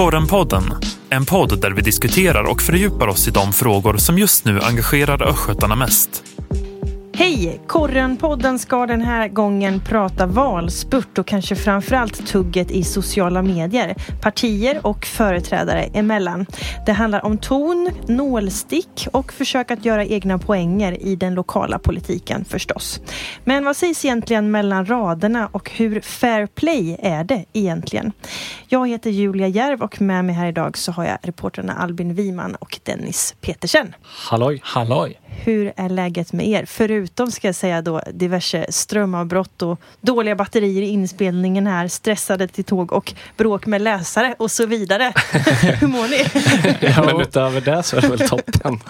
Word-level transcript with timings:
Korrenpodden, 0.00 0.64
en 1.10 1.26
podd 1.26 1.60
där 1.60 1.70
vi 1.70 1.82
diskuterar 1.82 2.44
och 2.44 2.62
fördjupar 2.62 3.08
oss 3.08 3.28
i 3.28 3.30
de 3.30 3.52
frågor 3.52 3.96
som 3.96 4.18
just 4.18 4.44
nu 4.44 4.60
engagerar 4.60 5.28
östgötarna 5.28 5.76
mest. 5.76 6.24
Hej! 7.20 7.60
Korren-podden 7.66 8.58
ska 8.58 8.86
den 8.86 9.00
här 9.00 9.28
gången 9.28 9.80
prata 9.80 10.26
valspurt 10.26 11.18
och 11.18 11.26
kanske 11.26 11.56
framförallt 11.56 12.26
tugget 12.26 12.70
i 12.70 12.84
sociala 12.84 13.42
medier, 13.42 13.94
partier 14.22 14.86
och 14.86 15.06
företrädare 15.06 15.82
emellan. 15.82 16.46
Det 16.86 16.92
handlar 16.92 17.24
om 17.24 17.38
ton, 17.38 17.90
nålstick 18.06 19.06
och 19.12 19.32
försök 19.32 19.70
att 19.70 19.84
göra 19.84 20.04
egna 20.04 20.38
poänger 20.38 21.02
i 21.02 21.16
den 21.16 21.34
lokala 21.34 21.78
politiken 21.78 22.44
förstås. 22.44 23.00
Men 23.44 23.64
vad 23.64 23.76
sägs 23.76 24.04
egentligen 24.04 24.50
mellan 24.50 24.86
raderna 24.86 25.48
och 25.52 25.70
hur 25.70 26.00
fair 26.00 26.46
play 26.46 26.96
är 27.02 27.24
det 27.24 27.44
egentligen? 27.52 28.12
Jag 28.68 28.88
heter 28.88 29.10
Julia 29.10 29.48
Järv 29.48 29.82
och 29.82 30.00
med 30.00 30.24
mig 30.24 30.34
här 30.34 30.48
idag 30.48 30.78
så 30.78 30.92
har 30.92 31.04
jag 31.04 31.18
reportrarna 31.22 31.72
Albin 31.72 32.14
Wiman 32.14 32.54
och 32.54 32.80
Dennis 32.82 33.34
Petersen. 33.40 33.94
Halloj! 34.02 34.60
Halloj! 34.64 35.20
Hur 35.44 35.72
är 35.76 35.88
läget 35.88 36.32
med 36.32 36.48
er? 36.48 36.64
Förutom 36.66 37.30
ska 37.30 37.48
jag 37.48 37.54
säga 37.54 37.82
då 37.82 38.02
diverse 38.12 38.66
strömavbrott 38.68 39.62
och 39.62 39.80
dåliga 40.00 40.34
batterier 40.36 40.82
i 40.82 40.88
inspelningen 40.88 41.66
här, 41.66 41.88
stressade 41.88 42.48
till 42.48 42.64
tåg 42.64 42.92
och 42.92 43.12
bråk 43.36 43.66
med 43.66 43.82
läsare 43.82 44.34
och 44.38 44.50
så 44.50 44.66
vidare. 44.66 45.12
Hur 45.80 45.86
mår 45.86 46.08
ni? 46.08 46.26
ja, 46.80 47.02
men 47.04 47.20
utöver 47.20 47.60
det 47.60 47.82
så 47.82 47.96
är 47.96 48.00
det 48.00 48.08
väl 48.08 48.28
toppen. 48.28 48.80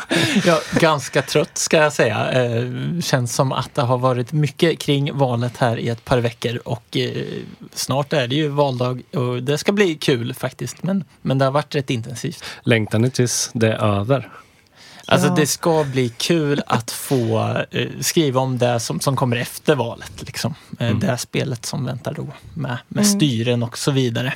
ja, 0.44 0.60
ganska 0.80 1.22
trött 1.22 1.58
ska 1.58 1.76
jag 1.76 1.92
säga. 1.92 2.30
Eh, 2.30 3.00
känns 3.00 3.34
som 3.34 3.52
att 3.52 3.74
det 3.74 3.82
har 3.82 3.98
varit 3.98 4.32
mycket 4.32 4.78
kring 4.78 5.18
valet 5.18 5.56
här 5.56 5.78
i 5.78 5.88
ett 5.88 6.04
par 6.04 6.18
veckor 6.18 6.60
och 6.64 6.96
eh, 6.96 7.24
snart 7.72 8.12
är 8.12 8.28
det 8.28 8.34
ju 8.34 8.48
valdag 8.48 9.02
och 9.14 9.42
det 9.42 9.58
ska 9.58 9.72
bli 9.72 9.94
kul 9.94 10.34
faktiskt. 10.34 10.82
Men, 10.82 11.04
men 11.22 11.38
det 11.38 11.44
har 11.44 11.52
varit 11.52 11.74
rätt 11.74 11.90
intensivt. 11.90 12.44
Längtar 12.62 12.98
ni 12.98 13.10
tills 13.10 13.50
det 13.52 13.68
är 13.72 14.00
över? 14.00 14.28
Alltså 15.10 15.28
ja. 15.28 15.34
det 15.34 15.46
ska 15.46 15.84
bli 15.84 16.08
kul 16.08 16.62
att 16.66 16.90
få 16.90 17.56
eh, 17.70 17.88
skriva 18.00 18.40
om 18.40 18.58
det 18.58 18.80
som, 18.80 19.00
som 19.00 19.16
kommer 19.16 19.36
efter 19.36 19.74
valet. 19.74 20.12
Liksom. 20.26 20.54
Eh, 20.78 20.86
mm. 20.86 21.00
Det 21.00 21.18
spelet 21.18 21.66
som 21.66 21.84
väntar 21.84 22.14
då 22.14 22.26
med, 22.54 22.78
med 22.88 23.04
mm. 23.04 23.04
styren 23.04 23.62
och 23.62 23.78
så 23.78 23.90
vidare. 23.90 24.34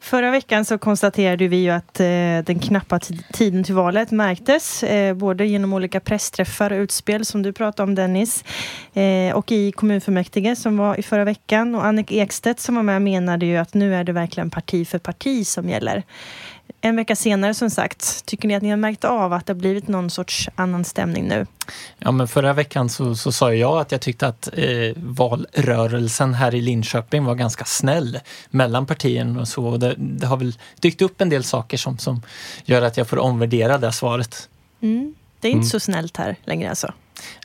Förra 0.00 0.30
veckan 0.30 0.64
så 0.64 0.78
konstaterade 0.78 1.48
vi 1.48 1.56
ju 1.56 1.70
att 1.70 2.00
eh, 2.00 2.06
den 2.44 2.58
knappa 2.58 2.98
tiden 3.32 3.64
till 3.64 3.74
valet 3.74 4.10
märktes 4.10 4.82
eh, 4.82 5.14
både 5.14 5.46
genom 5.46 5.72
olika 5.72 6.00
pressträffar 6.00 6.70
och 6.70 6.78
utspel 6.78 7.24
som 7.24 7.42
du 7.42 7.52
pratade 7.52 7.82
om 7.82 7.94
Dennis 7.94 8.44
eh, 8.92 9.34
och 9.34 9.52
i 9.52 9.72
kommunfullmäktige 9.72 10.56
som 10.56 10.76
var 10.76 10.98
i 10.98 11.02
förra 11.02 11.24
veckan 11.24 11.74
och 11.74 11.84
Annika 11.84 12.14
Ekstedt 12.14 12.60
som 12.60 12.74
var 12.74 12.82
med 12.82 13.02
menade 13.02 13.46
ju 13.46 13.56
att 13.56 13.74
nu 13.74 13.94
är 13.94 14.04
det 14.04 14.12
verkligen 14.12 14.50
parti 14.50 14.88
för 14.88 14.98
parti 14.98 15.46
som 15.46 15.68
gäller 15.68 16.02
en 16.80 16.96
vecka 16.96 17.16
senare 17.16 17.54
som 17.54 17.70
sagt, 17.70 18.26
tycker 18.26 18.48
ni 18.48 18.54
att 18.54 18.62
ni 18.62 18.70
har 18.70 18.76
märkt 18.76 19.04
av 19.04 19.32
att 19.32 19.46
det 19.46 19.52
har 19.52 19.58
blivit 19.58 19.88
någon 19.88 20.10
sorts 20.10 20.48
annan 20.54 20.84
stämning 20.84 21.28
nu? 21.28 21.46
Ja, 21.98 22.12
men 22.12 22.28
förra 22.28 22.52
veckan 22.52 22.88
så, 22.88 23.14
så 23.14 23.32
sa 23.32 23.54
jag 23.54 23.78
att 23.78 23.92
jag 23.92 24.00
tyckte 24.00 24.26
att 24.26 24.48
eh, 24.52 24.92
valrörelsen 24.96 26.34
här 26.34 26.54
i 26.54 26.60
Linköping 26.60 27.24
var 27.24 27.34
ganska 27.34 27.64
snäll 27.64 28.18
mellan 28.50 28.86
partierna 28.86 29.40
och 29.40 29.48
så. 29.48 29.66
Och 29.66 29.78
det, 29.78 29.94
det, 29.98 30.26
har 30.26 30.36
väl 30.36 30.58
dykt 30.80 31.02
upp 31.02 31.20
en 31.20 31.28
del 31.28 31.44
saker 31.44 31.76
som, 31.76 31.98
som 31.98 32.22
gör 32.64 32.82
att 32.82 32.96
jag 32.96 33.08
får 33.08 33.18
omvärdera 33.18 33.78
det 33.78 33.92
svaret. 33.92 34.48
Mm. 34.80 35.14
Det 35.40 35.48
är 35.48 35.52
inte 35.52 35.56
mm. 35.56 35.70
så 35.70 35.80
snällt 35.80 36.16
här 36.16 36.36
längre 36.44 36.70
alltså? 36.70 36.92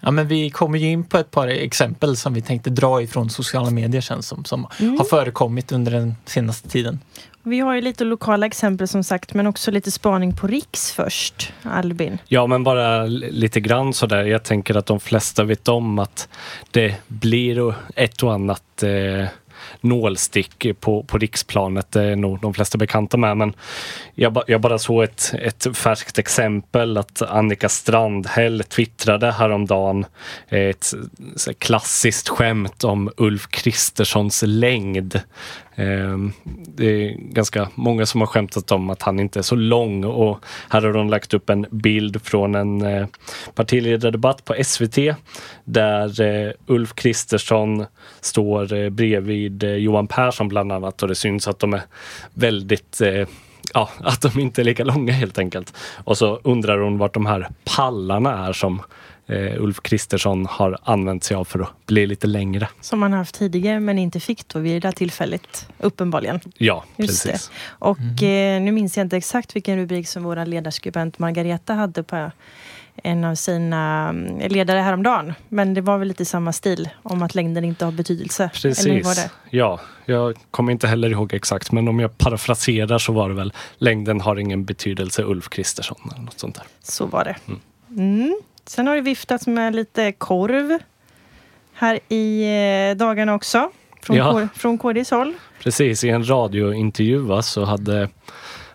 Ja, 0.02 0.12
men 0.12 0.28
vi 0.28 0.50
kommer 0.50 0.80
ju 0.80 0.92
in 0.92 1.04
på 1.04 1.18
ett 1.18 1.32
par 1.32 1.48
exempel 1.48 2.18
som 2.18 2.34
vi 2.34 2.42
tänkte 2.42 2.70
dra 2.70 3.02
ifrån 3.02 3.30
sociala 3.30 3.70
medier 3.70 4.02
sen, 4.02 4.24
som, 4.24 4.46
som 4.46 4.68
mm. 4.80 4.98
har 4.98 5.06
förekommit 5.06 5.72
under 5.72 5.92
den 5.92 6.16
senaste 6.26 6.70
tiden. 6.70 7.00
Vi 7.48 7.60
har 7.60 7.76
ju 7.76 7.82
lite 7.82 8.04
lokala 8.04 8.46
exempel 8.46 8.88
som 8.88 9.04
sagt, 9.04 9.34
men 9.34 9.48
också 9.48 9.72
lite 9.72 9.92
spaning 9.92 10.36
på 10.36 10.48
Riks 10.48 10.92
först. 10.92 11.54
Albin? 11.64 12.18
Ja, 12.28 12.48
men 12.48 12.64
bara 12.64 13.06
lite 13.06 13.60
grann 13.60 13.94
sådär. 13.94 14.24
Jag 14.24 14.44
tänker 14.44 14.76
att 14.76 14.86
de 14.86 15.00
flesta 15.00 15.44
vet 15.44 15.68
om 15.68 16.00
att 16.00 16.30
det 16.72 16.96
blir 17.08 17.76
ett 17.96 18.24
och 18.24 18.34
annat 18.34 18.84
eh, 18.84 19.28
nålstick 19.82 20.68
på, 20.80 21.04
på 21.04 21.18
riksplanet. 21.18 21.92
Det 21.92 22.02
är 22.02 22.16
nog 22.16 22.40
de 22.42 22.54
flesta 22.54 22.78
bekanta 22.78 23.18
med. 23.18 23.38
Men 23.38 23.54
jag, 24.16 24.44
jag 24.48 24.62
bara 24.62 24.80
såg 24.80 25.04
ett, 25.04 25.34
ett 25.40 25.78
färskt 25.78 26.20
exempel 26.20 26.98
att 26.98 27.22
Annika 27.22 27.70
Strandhäll 27.70 28.64
twittrade 28.64 29.32
häromdagen 29.32 30.06
eh, 30.50 30.60
ett 30.60 30.94
klassiskt 31.60 32.30
skämt 32.30 32.84
om 32.84 33.12
Ulf 33.18 33.48
Kristerssons 33.48 34.44
längd. 34.48 35.22
Ehm, 35.76 36.32
det 36.76 36.86
är 36.86 37.16
ganska 37.18 37.70
många 37.76 38.06
som 38.06 38.22
har 38.22 38.28
skämtat 38.28 38.72
om 38.72 38.90
att 38.90 39.02
han 39.02 39.20
inte 39.20 39.40
är 39.40 39.44
så 39.44 39.56
lång 39.56 40.04
och 40.04 40.46
här 40.70 40.82
har 40.82 40.94
de 40.94 41.10
lagt 41.10 41.34
upp 41.34 41.50
en 41.50 41.66
bild 41.72 42.22
från 42.22 42.56
en 42.56 42.82
eh, 42.82 43.08
partiledardebatt 43.56 44.46
på 44.46 44.56
SVT 44.64 44.98
där 45.64 46.22
eh, 46.22 46.52
Ulf 46.66 46.94
Kristersson 46.94 47.86
står 48.22 48.74
eh, 48.74 48.90
bredvid 48.90 49.64
Johan 49.64 50.08
Persson 50.08 50.48
bland 50.48 50.72
annat 50.72 51.04
och 51.04 51.10
det 51.10 51.16
syns 51.16 51.48
att 51.48 51.60
de 51.60 51.74
är 51.74 51.82
väldigt 52.34 53.02
ja, 53.74 53.90
att 54.00 54.22
de 54.22 54.40
inte 54.40 54.62
är 54.62 54.64
lika 54.64 54.84
långa 54.84 55.14
helt 55.14 55.38
enkelt. 55.38 55.74
Och 56.04 56.18
så 56.18 56.40
undrar 56.44 56.80
hon 56.80 56.98
vart 56.98 57.14
de 57.14 57.26
här 57.26 57.50
pallarna 57.76 58.48
är 58.48 58.54
som 58.54 58.82
eh, 59.28 59.62
Ulf 59.64 59.82
Kristersson 59.82 60.46
har 60.46 60.78
använt 60.84 61.24
sig 61.24 61.38
av 61.38 61.46
för 61.46 61.60
att 61.60 61.86
bli 61.86 62.08
lite 62.08 62.28
längre. 62.28 62.70
Som 62.82 63.02
han 63.02 63.14
haft 63.14 63.36
tidigare 63.36 63.80
men 63.80 64.00
inte 64.00 64.20
fick 64.20 64.48
då 64.48 64.60
vid 64.60 64.82
det 64.82 64.88
här 64.88 64.94
tillfället, 64.94 65.70
uppenbarligen. 65.80 66.40
Ja, 66.58 66.84
Just 66.96 67.24
precis. 67.24 67.48
Det. 67.48 67.56
Och 67.68 68.00
mm. 68.00 68.58
eh, 68.58 68.66
nu 68.66 68.72
minns 68.72 68.98
jag 68.98 69.06
inte 69.06 69.18
exakt 69.18 69.56
vilken 69.56 69.78
rubrik 69.78 70.08
som 70.08 70.24
vår 70.24 70.46
ledarskribent 70.46 71.20
Margareta 71.20 71.74
hade 71.74 72.04
på 72.04 72.32
en 73.04 73.24
av 73.24 73.36
sina 73.36 74.10
mm, 74.10 74.52
ledare 74.52 74.80
häromdagen. 74.80 75.34
Men 75.50 75.74
det 75.74 75.82
var 75.82 75.98
väl 75.98 76.08
lite 76.08 76.26
samma 76.26 76.54
stil 76.54 76.90
om 77.04 77.24
att 77.24 77.36
längden 77.36 77.66
inte 77.66 77.86
har 77.86 77.92
betydelse. 77.92 78.50
Precis. 78.54 79.30
Ja, 79.50 79.80
jag 80.06 80.38
kommer 80.52 80.72
inte 80.72 80.88
heller 80.88 81.10
ihåg 81.10 81.34
exakt 81.34 81.72
men 81.72 81.88
om 81.88 82.00
jag 82.00 82.18
parafraserar 82.18 82.98
så 82.98 83.12
var 83.12 83.30
det 83.30 83.36
väl 83.36 83.54
längden 83.78 84.22
har 84.22 84.36
ingen 84.36 84.66
betydelse 84.66 85.24
Ulf 85.24 85.50
Kristersson 85.50 85.98
eller 86.14 86.26
något 86.26 86.40
sånt 86.40 86.56
där. 86.56 86.64
Så 86.84 87.06
var 87.06 87.24
det. 87.24 87.36
Mm. 87.48 87.60
Mm. 87.98 88.40
Sen 88.66 88.88
har 88.88 88.96
det 88.96 89.02
viftats 89.02 89.48
med 89.48 89.76
lite 89.76 90.12
korv 90.12 90.80
här 91.74 92.00
i 92.10 92.44
eh, 92.92 92.98
dagarna 92.98 93.34
också. 93.34 93.72
Från, 94.02 94.18
ja. 94.18 94.32
K- 94.32 94.48
från 94.56 94.78
KDs 94.78 95.12
håll. 95.12 95.34
Precis, 95.64 96.04
i 96.04 96.10
en 96.10 96.30
radiointervju 96.30 97.42
så 97.42 97.66
hade, 97.66 98.10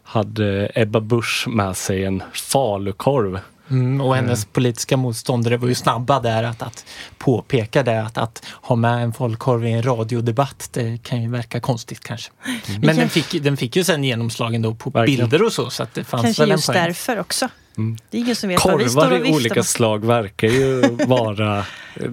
hade 0.02 0.70
Ebba 0.74 1.00
Busch 1.00 1.48
med 1.48 1.76
sig 1.76 2.04
en 2.04 2.22
falukorv. 2.32 3.40
Mm, 3.70 4.00
och 4.00 4.16
hennes 4.16 4.44
mm. 4.44 4.52
politiska 4.52 4.96
motståndare 4.96 5.56
var 5.56 5.68
ju 5.68 5.74
snabba 5.74 6.20
där 6.20 6.42
att, 6.42 6.62
att 6.62 6.84
påpeka 7.18 7.82
det. 7.82 8.02
Att, 8.02 8.18
att 8.18 8.46
ha 8.62 8.76
med 8.76 9.02
en 9.02 9.12
folkkorv 9.12 9.66
i 9.66 9.72
en 9.72 9.82
radiodebatt, 9.82 10.68
det 10.72 11.02
kan 11.02 11.22
ju 11.22 11.30
verka 11.30 11.60
konstigt 11.60 12.00
kanske. 12.00 12.30
Mm. 12.68 12.80
Men 12.80 12.96
den 12.96 13.08
fick, 13.08 13.42
den 13.42 13.56
fick 13.56 13.76
ju 13.76 13.84
sen 13.84 14.04
genomslag 14.04 14.54
ändå 14.54 14.74
på 14.74 14.90
Verkligen. 14.90 15.28
bilder 15.28 15.46
och 15.46 15.52
så. 15.52 15.70
så 15.70 15.82
att 15.82 15.94
det 15.94 16.04
fanns 16.04 16.22
kanske 16.22 16.42
väl 16.42 16.50
just 16.50 16.68
en 16.68 16.74
poäng. 16.74 16.84
därför 16.84 17.20
också. 17.20 17.48
Mm. 17.78 17.96
Det 18.10 18.16
är 18.18 18.20
ingen 18.20 18.36
som 18.36 18.48
vet 18.48 18.58
Korvar 18.58 18.76
vad 18.76 18.84
vi 18.84 18.90
står 18.90 19.20
och 19.20 19.26
i 19.26 19.32
olika 19.32 19.62
slag 19.62 20.04
verkar 20.04 20.48
ju 20.48 20.80
vara 21.06 21.64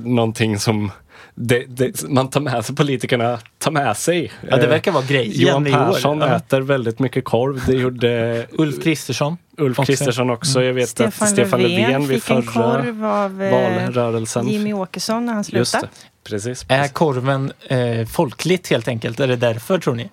någonting 0.04 0.60
som 0.60 0.92
det, 1.40 1.66
det, 1.68 2.10
man 2.10 2.30
tar 2.30 2.42
med 2.42 2.66
sig, 2.66 2.76
politikerna 2.76 3.40
tar 3.58 3.72
med 3.72 3.98
sig. 3.98 4.32
Ja, 4.50 4.58
det 4.58 4.68
verkar 4.68 4.92
vara 4.92 5.04
grejen 5.04 5.32
Johan 5.34 5.66
Persson 5.66 6.20
ja. 6.20 6.36
äter 6.36 6.62
väldigt 6.62 7.00
mycket 7.00 7.26
korv. 7.26 7.64
Det 7.66 7.74
gjorde 7.74 8.46
Ulf 8.52 8.84
Kristersson. 8.84 9.38
Ulf 9.58 9.78
Kristersson 9.78 10.30
också. 10.30 10.64
Jag 10.64 10.74
vet 10.74 10.90
Stefan 10.90 11.28
att 11.28 11.34
Stefan 11.34 11.62
Löfven, 11.62 11.82
Löfven 11.82 12.08
vid 12.08 12.24
förra 12.24 12.42
korv 12.42 13.06
av, 13.06 13.44
eh, 13.44 13.52
valrörelsen. 13.52 14.48
Jimmy 14.48 14.74
Åkesson 14.74 15.26
när 15.26 15.34
han 15.34 15.44
slutade. 15.44 15.88
Precis, 16.24 16.64
precis. 16.64 16.66
Är 16.70 16.88
korven 16.88 17.52
eh, 17.68 18.06
folkligt 18.08 18.70
helt 18.70 18.88
enkelt? 18.88 19.20
Är 19.20 19.28
det 19.28 19.36
därför 19.36 19.80
tror 19.80 19.96
ni? 19.96 20.10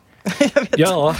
Ja, 0.76 1.14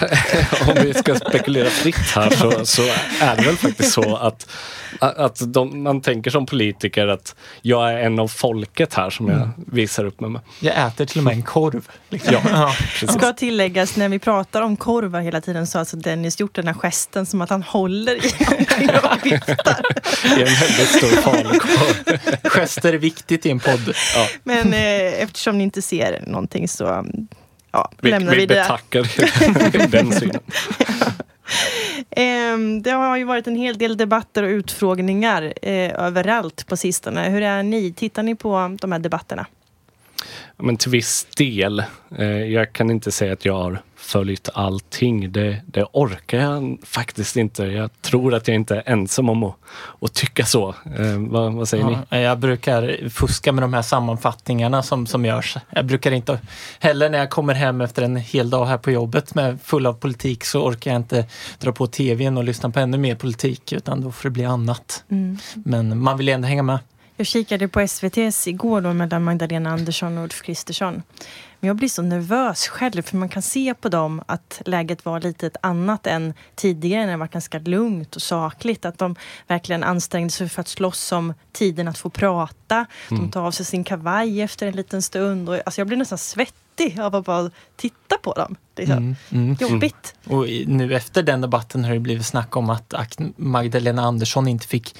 om 0.68 0.74
vi 0.82 0.94
ska 0.94 1.14
spekulera 1.14 1.70
fritt 1.70 1.96
här 2.14 2.30
så, 2.30 2.66
så, 2.66 2.82
är 3.20 3.36
det 3.36 3.42
väl 3.42 3.56
faktiskt 3.56 3.92
så 3.92 4.16
att, 4.16 4.46
att 4.98 5.52
de, 5.52 5.82
man 5.82 6.00
tänker 6.00 6.30
som 6.30 6.46
politiker 6.46 7.06
att 7.06 7.34
jag 7.62 7.92
är 7.92 7.98
en 7.98 8.18
av 8.18 8.28
folket 8.28 8.94
här 8.94 9.10
som 9.10 9.28
jag 9.28 9.36
mm. 9.36 9.50
visar 9.56 10.04
upp 10.04 10.20
mig 10.20 10.30
med. 10.30 10.40
Jag 10.60 10.86
äter 10.86 11.06
till 11.06 11.18
och 11.18 11.24
med 11.24 11.34
en 11.34 11.42
korv. 11.42 11.88
Liksom. 12.08 12.34
Ja, 12.34 12.40
ja, 12.50 12.74
precis. 12.78 13.12
Ska 13.12 13.32
tilläggas, 13.32 13.96
när 13.96 14.08
vi 14.08 14.18
pratar 14.18 14.62
om 14.62 14.76
korvar 14.76 15.20
hela 15.20 15.40
tiden 15.40 15.66
så 15.66 15.78
har 15.78 15.80
alltså 15.80 15.96
Dennis 15.96 16.40
gjort 16.40 16.54
den 16.54 16.66
här 16.66 16.74
gesten 16.74 17.26
som 17.26 17.42
att 17.42 17.50
han 17.50 17.62
håller 17.62 18.14
i 18.14 18.28
och 19.02 19.26
viftar. 19.26 19.82
I 20.24 20.40
en 20.40 20.54
väldigt 20.60 20.88
stor 20.88 21.22
falukorv. 21.22 22.18
Gester 22.42 22.92
är 22.92 22.98
viktigt 22.98 23.46
i 23.46 23.50
en 23.50 23.60
podd. 23.60 23.94
Ja. 24.14 24.28
Men 24.44 24.74
eh, 24.74 25.22
eftersom 25.22 25.58
ni 25.58 25.64
inte 25.64 25.82
ser 25.82 26.24
någonting 26.26 26.68
så 26.68 27.06
ja, 27.74 27.90
vi, 28.00 28.10
lämnar 28.10 28.32
vi, 28.32 28.38
vi 28.38 28.46
det. 28.46 28.54
betackar 28.54 29.88
den 29.90 30.12
synen. 30.12 30.40
Ehm, 32.10 32.82
det 32.82 32.90
har 32.90 33.16
ju 33.16 33.24
varit 33.24 33.46
en 33.46 33.56
hel 33.56 33.78
del 33.78 33.96
debatter 33.96 34.42
och 34.42 34.48
utfrågningar 34.48 35.54
eh, 35.62 35.94
överallt 35.94 36.66
på 36.66 36.76
sistone. 36.76 37.30
Hur 37.30 37.42
är 37.42 37.62
ni? 37.62 37.92
Tittar 37.92 38.22
ni 38.22 38.34
på 38.34 38.76
de 38.80 38.92
här 38.92 38.98
debatterna? 38.98 39.46
Men 40.56 40.76
till 40.76 40.90
viss 40.90 41.26
del. 41.36 41.84
Eh, 42.18 42.26
jag 42.26 42.72
kan 42.72 42.90
inte 42.90 43.10
säga 43.10 43.32
att 43.32 43.44
jag 43.44 43.54
har 43.54 43.82
följt 44.04 44.48
allting. 44.54 45.32
Det, 45.32 45.60
det 45.66 45.84
orkar 45.92 46.38
jag 46.38 46.78
faktiskt 46.82 47.36
inte. 47.36 47.64
Jag 47.64 47.90
tror 48.02 48.34
att 48.34 48.48
jag 48.48 48.54
inte 48.54 48.76
är 48.76 48.82
ensam 48.86 49.28
om 49.28 49.42
att, 49.42 49.56
att 50.00 50.14
tycka 50.14 50.44
så. 50.44 50.68
Eh, 50.68 51.18
vad, 51.18 51.52
vad, 51.52 51.68
säger 51.68 51.84
ja, 51.84 52.04
ni? 52.10 52.22
Jag 52.22 52.38
brukar 52.38 53.08
fuska 53.08 53.52
med 53.52 53.62
de 53.62 53.74
här 53.74 53.82
sammanfattningarna 53.82 54.82
som, 54.82 55.06
som 55.06 55.24
görs. 55.24 55.56
Jag 55.70 55.86
brukar 55.86 56.12
inte 56.12 56.40
heller 56.78 57.10
när 57.10 57.18
jag 57.18 57.30
kommer 57.30 57.54
hem 57.54 57.80
efter 57.80 58.02
en 58.02 58.16
hel 58.16 58.50
dag 58.50 58.66
här 58.66 58.78
på 58.78 58.90
jobbet 58.90 59.34
med 59.34 59.58
full 59.62 59.86
av 59.86 59.92
politik 59.92 60.44
så 60.44 60.64
orkar 60.64 60.90
jag 60.90 61.00
inte 61.00 61.26
dra 61.58 61.72
på 61.72 61.86
tvn 61.86 62.36
och 62.36 62.44
lyssna 62.44 62.70
på 62.70 62.80
ännu 62.80 62.98
mer 62.98 63.14
politik 63.14 63.72
utan 63.72 64.00
då 64.00 64.12
får 64.12 64.28
det 64.28 64.32
bli 64.32 64.44
annat. 64.44 65.04
Mm. 65.10 65.38
Men 65.54 65.98
man 65.98 66.18
vill 66.18 66.28
ändå 66.28 66.48
hänga 66.48 66.62
med. 66.62 66.78
Jag 67.16 67.26
kikade 67.26 67.68
på 67.68 67.80
SVTs 67.80 68.48
igår 68.48 68.80
då 68.80 68.92
mellan 68.92 69.24
Magdalena 69.24 69.70
Andersson 69.70 70.18
och 70.18 70.24
Ulf 70.24 70.42
Kristersson. 70.42 71.02
Men 71.64 71.68
jag 71.68 71.76
blir 71.76 71.88
så 71.88 72.02
nervös 72.02 72.68
själv 72.68 73.02
för 73.02 73.16
man 73.16 73.28
kan 73.28 73.42
se 73.42 73.74
på 73.74 73.88
dem 73.88 74.22
att 74.26 74.62
läget 74.64 75.04
var 75.04 75.20
lite 75.20 75.46
ett 75.46 75.56
annat 75.60 76.06
än 76.06 76.34
tidigare 76.54 77.04
när 77.04 77.12
det 77.12 77.18
var 77.18 77.26
ganska 77.26 77.58
lugnt 77.58 78.16
och 78.16 78.22
sakligt. 78.22 78.84
Att 78.84 78.98
de 78.98 79.16
verkligen 79.46 79.84
ansträngde 79.84 80.30
sig 80.30 80.48
för 80.48 80.60
att 80.60 80.68
slåss 80.68 81.12
om 81.12 81.34
tiden 81.52 81.88
att 81.88 81.98
få 81.98 82.10
prata. 82.10 82.86
Mm. 83.10 83.22
De 83.22 83.30
tar 83.30 83.42
av 83.42 83.50
sig 83.50 83.66
sin 83.66 83.84
kavaj 83.84 84.40
efter 84.40 84.66
en 84.66 84.76
liten 84.76 85.02
stund. 85.02 85.48
Och, 85.48 85.60
alltså 85.64 85.80
jag 85.80 85.86
blir 85.86 85.96
nästan 85.96 86.18
svettig 86.18 87.00
av 87.00 87.14
att 87.14 87.24
bara 87.24 87.50
titta 87.76 88.16
på 88.22 88.32
dem. 88.32 88.56
Liksom. 88.76 88.96
Mm, 88.96 89.16
mm, 89.30 89.56
Jobbigt. 89.60 90.14
Mm. 90.24 90.38
Och 90.38 90.46
nu 90.66 90.94
efter 90.94 91.22
den 91.22 91.40
debatten 91.40 91.84
har 91.84 91.92
det 91.92 92.00
blivit 92.00 92.26
snack 92.26 92.56
om 92.56 92.70
att 92.70 93.18
Magdalena 93.36 94.02
Andersson 94.02 94.48
inte 94.48 94.66
fick 94.66 94.96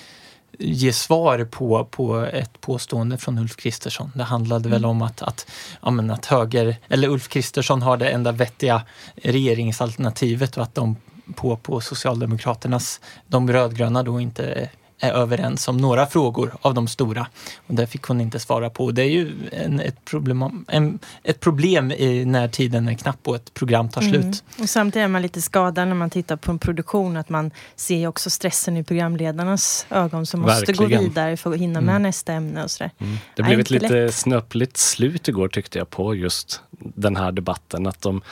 ge 0.59 0.93
svar 0.93 1.45
på, 1.45 1.85
på 1.85 2.21
ett 2.21 2.61
påstående 2.61 3.19
från 3.19 3.39
Ulf 3.39 3.57
Kristersson. 3.57 4.13
Det 4.15 4.23
handlade 4.23 4.69
mm. 4.69 4.71
väl 4.71 4.85
om 4.85 5.03
att, 5.03 5.23
att, 5.23 5.47
ja, 5.83 5.91
men 5.91 6.11
att 6.11 6.27
höger, 6.27 6.77
eller 6.89 7.09
Ulf 7.09 7.29
Kristersson 7.29 7.83
har 7.83 7.97
det 7.97 8.09
enda 8.09 8.33
vettiga 8.33 8.83
regeringsalternativet 9.15 10.57
och 10.57 10.63
att 10.63 10.75
de 10.75 10.97
på, 11.35 11.57
på 11.57 11.81
Socialdemokraternas, 11.81 13.01
de 13.27 13.53
rödgröna 13.53 14.03
då 14.03 14.21
inte 14.21 14.71
är 14.99 15.13
överens 15.13 15.69
om 15.69 15.77
några 15.77 16.07
frågor 16.07 16.55
av 16.61 16.75
de 16.75 16.89
stora. 16.89 17.27
Och 17.67 17.75
det 17.75 17.87
fick 17.87 18.03
hon 18.03 18.21
inte 18.21 18.39
svara 18.39 18.71
på. 18.71 18.91
Det 18.91 19.03
är 19.03 19.11
ju 19.11 19.33
en, 19.53 19.81
ett, 19.81 20.05
problem, 20.05 20.65
en, 20.69 20.99
ett 21.23 21.41
problem 21.41 21.93
i, 21.93 22.25
när 22.25 22.49
tiden 22.49 22.89
är 22.89 22.95
knapp 22.95 23.29
och 23.29 23.37
ett 23.37 23.55
program 23.55 23.89
tar 23.89 24.01
slut. 24.01 24.15
Mm. 24.15 24.35
Och 24.59 24.69
samtidigt 24.69 25.05
är 25.05 25.09
man 25.09 25.23
lite 25.23 25.43
skadad 25.43 25.89
när 25.89 25.95
man 25.95 26.11
tittar 26.11 26.37
på 26.37 26.51
en 26.51 26.59
produktion 26.59 27.17
att 27.17 27.29
man 27.29 27.51
ser 27.77 28.07
också 28.07 28.31
stressen 28.31 28.77
i 28.77 28.85
programledarnas 28.85 29.87
ögon 29.91 30.27
som 30.27 30.41
måste 30.41 30.73
Verkligen. 30.73 30.91
gå 30.91 31.09
vidare 31.09 31.37
för 31.37 31.53
att 31.53 31.59
hinna 31.59 31.81
med 31.81 31.93
mm. 31.93 32.03
nästa 32.03 32.33
ämne 32.33 32.65
och 32.65 32.71
sådär. 32.71 32.91
Mm. 32.99 33.17
Det 33.37 33.43
blev 33.43 33.61
ett 33.61 33.71
lite 33.71 33.89
lätt. 33.89 34.15
snöpligt 34.15 34.77
slut 34.77 35.29
igår 35.29 35.49
tyckte 35.49 35.79
jag 35.79 35.91
på 35.91 36.15
just 36.15 36.61
den 36.79 37.17
här 37.17 37.33
debatten. 37.33 37.87
Att 37.87 38.03
de, 38.03 38.23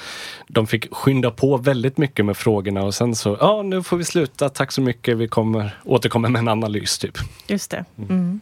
de 0.49 0.67
fick 0.67 0.95
skynda 0.95 1.31
på 1.31 1.57
väldigt 1.57 1.99
mycket 1.99 2.25
med 2.25 2.37
frågorna 2.37 2.83
och 2.83 2.95
sen 2.95 3.15
så, 3.15 3.37
ja 3.41 3.63
nu 3.63 3.83
får 3.83 3.97
vi 3.97 4.05
sluta, 4.05 4.49
tack 4.49 4.73
så 4.73 4.81
mycket, 4.81 5.17
vi 5.17 5.29
kommer 5.29 5.81
återkommer 5.85 6.29
med 6.29 6.39
en 6.39 6.49
analys 6.53 6.99
typ. 6.99 7.19
Just 7.47 7.71
det. 7.71 7.85
Mm. 7.99 8.11
mm. 8.11 8.41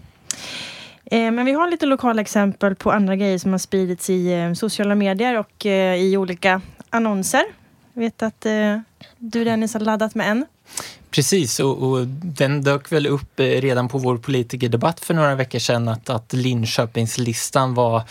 Eh, 1.10 1.30
men 1.30 1.46
vi 1.46 1.52
har 1.52 1.70
lite 1.70 1.86
lokala 1.86 2.22
exempel 2.22 2.74
på 2.74 2.92
andra 2.92 3.16
grejer 3.16 3.38
som 3.38 3.50
har 3.50 3.58
spridits 3.58 4.10
i 4.10 4.32
eh, 4.32 4.52
sociala 4.52 4.94
medier 4.94 5.38
och 5.38 5.66
eh, 5.66 5.96
i 5.96 6.16
olika 6.16 6.60
annonser. 6.90 7.42
Jag 7.94 8.02
vet 8.02 8.22
att 8.22 8.46
du 9.18 9.44
Dennis 9.44 9.74
har 9.74 9.80
laddat 9.80 10.14
med 10.14 10.30
en. 10.30 10.46
Precis, 11.10 11.60
och, 11.60 11.90
och, 11.90 12.06
den 12.06 12.62
dök 12.62 12.92
väl 12.92 13.06
upp 13.06 13.40
redan 13.40 13.88
på 13.88 13.98
vår 13.98 14.18
politikerdebatt 14.18 15.00
för 15.00 15.14
några 15.14 15.34
veckor 15.34 15.58
sedan 15.58 15.88
att, 15.88 16.10
att 16.10 16.32
Linköpingslistan 16.32 17.74
var 17.74 18.02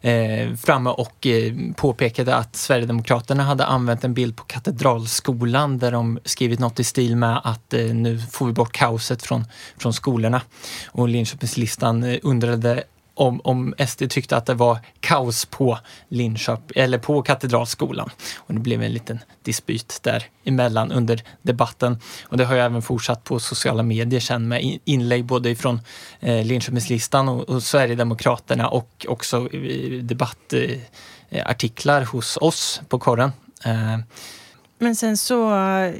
eh, 0.00 0.54
framme 0.54 0.90
och 0.90 1.26
eh, 1.26 1.54
påpekade 1.76 2.36
att 2.36 2.56
Sverigedemokraterna 2.56 3.42
hade 3.42 3.64
använt 3.64 4.04
en 4.04 4.14
bild 4.14 4.36
på 4.36 4.44
Katedralskolan 4.44 5.78
där 5.78 5.92
de 5.92 6.18
skrivit 6.24 6.60
något 6.60 6.80
i 6.80 6.84
stil 6.84 7.16
med 7.16 7.40
att 7.44 7.74
eh, 7.74 7.84
nu 7.84 8.18
får 8.18 8.46
vi 8.46 8.52
bort 8.52 8.72
kaoset 8.72 9.22
från, 9.22 9.44
från 9.78 9.92
skolorna. 9.92 10.42
Och 10.90 11.08
Linköpingslistan 11.08 12.04
eh, 12.04 12.18
undrade 12.22 12.84
om, 13.20 13.40
om 13.44 13.74
SD 13.88 14.10
tyckte 14.10 14.36
att 14.36 14.46
det 14.46 14.54
var 14.54 14.78
kaos 15.00 15.44
på 15.46 15.78
Linköp, 16.08 16.60
eller 16.76 16.98
på 16.98 17.22
Katedralskolan. 17.22 18.10
Och 18.36 18.54
det 18.54 18.60
blev 18.60 18.82
en 18.82 18.92
liten 18.92 19.18
dispyt 19.42 19.98
där 20.02 20.24
emellan 20.44 20.92
under 20.92 21.22
debatten. 21.42 21.98
Och 22.28 22.36
det 22.36 22.44
har 22.44 22.54
ju 22.54 22.60
även 22.60 22.82
fortsatt 22.82 23.24
på 23.24 23.40
sociala 23.40 23.82
medier 23.82 24.20
sen 24.20 24.48
med 24.48 24.78
inlägg 24.84 25.24
både 25.24 25.50
ifrån 25.50 25.80
eh, 26.20 26.44
Linköpingslistan 26.44 27.28
och, 27.28 27.48
och 27.48 27.62
Sverigedemokraterna 27.62 28.68
och 28.68 29.06
också 29.08 29.54
eh, 29.54 30.02
debattartiklar 30.02 32.00
eh, 32.00 32.06
hos 32.06 32.38
oss 32.40 32.80
på 32.88 32.98
korren. 32.98 33.32
Eh. 33.64 33.98
Men 34.78 34.96
sen 34.96 35.16
så 35.16 35.52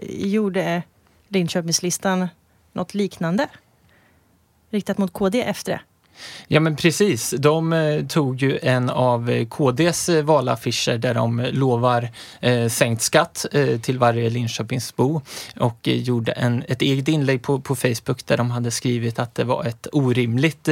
gjorde 0.08 0.82
Linköpingslistan 1.28 2.28
något 2.72 2.94
liknande 2.94 3.48
riktat 4.70 4.98
mot 4.98 5.12
KD 5.12 5.42
efter 5.42 5.72
det. 5.72 5.80
Ja 6.48 6.60
men 6.60 6.76
precis, 6.76 7.34
de 7.38 7.72
eh, 7.72 8.06
tog 8.06 8.42
ju 8.42 8.58
en 8.62 8.90
av 8.90 9.30
eh, 9.30 9.46
KDs 9.46 10.08
eh, 10.08 10.22
valaffischer 10.22 10.98
där 10.98 11.14
de 11.14 11.46
lovar 11.52 12.10
eh, 12.40 12.68
sänkt 12.68 13.02
skatt 13.02 13.46
eh, 13.52 13.80
till 13.80 13.98
varje 13.98 14.30
Linköpingsbo 14.30 15.20
och 15.56 15.88
eh, 15.88 15.96
gjorde 15.96 16.32
en, 16.32 16.64
ett 16.68 16.82
eget 16.82 17.08
inlägg 17.08 17.42
på, 17.42 17.60
på 17.60 17.76
Facebook 17.76 18.26
där 18.26 18.36
de 18.36 18.50
hade 18.50 18.70
skrivit 18.70 19.18
att 19.18 19.34
det 19.34 19.44
var 19.44 19.64
ett 19.64 19.86
orimligt 19.92 20.68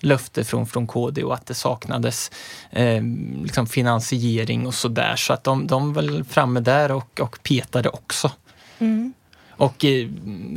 löfte 0.00 0.44
från, 0.44 0.66
från 0.66 0.86
KD 0.86 1.24
och 1.24 1.34
att 1.34 1.46
det 1.46 1.54
saknades 1.54 2.30
liksom 3.42 3.66
finansiering 3.66 4.66
och 4.66 4.74
sådär. 4.74 5.16
Så 5.16 5.32
att 5.32 5.44
de, 5.44 5.66
de 5.66 5.92
var 5.92 6.24
framme 6.24 6.60
där 6.60 6.92
och, 6.92 7.20
och 7.20 7.38
petade 7.42 7.88
också. 7.88 8.30
Mm. 8.78 9.12
Och 9.50 9.84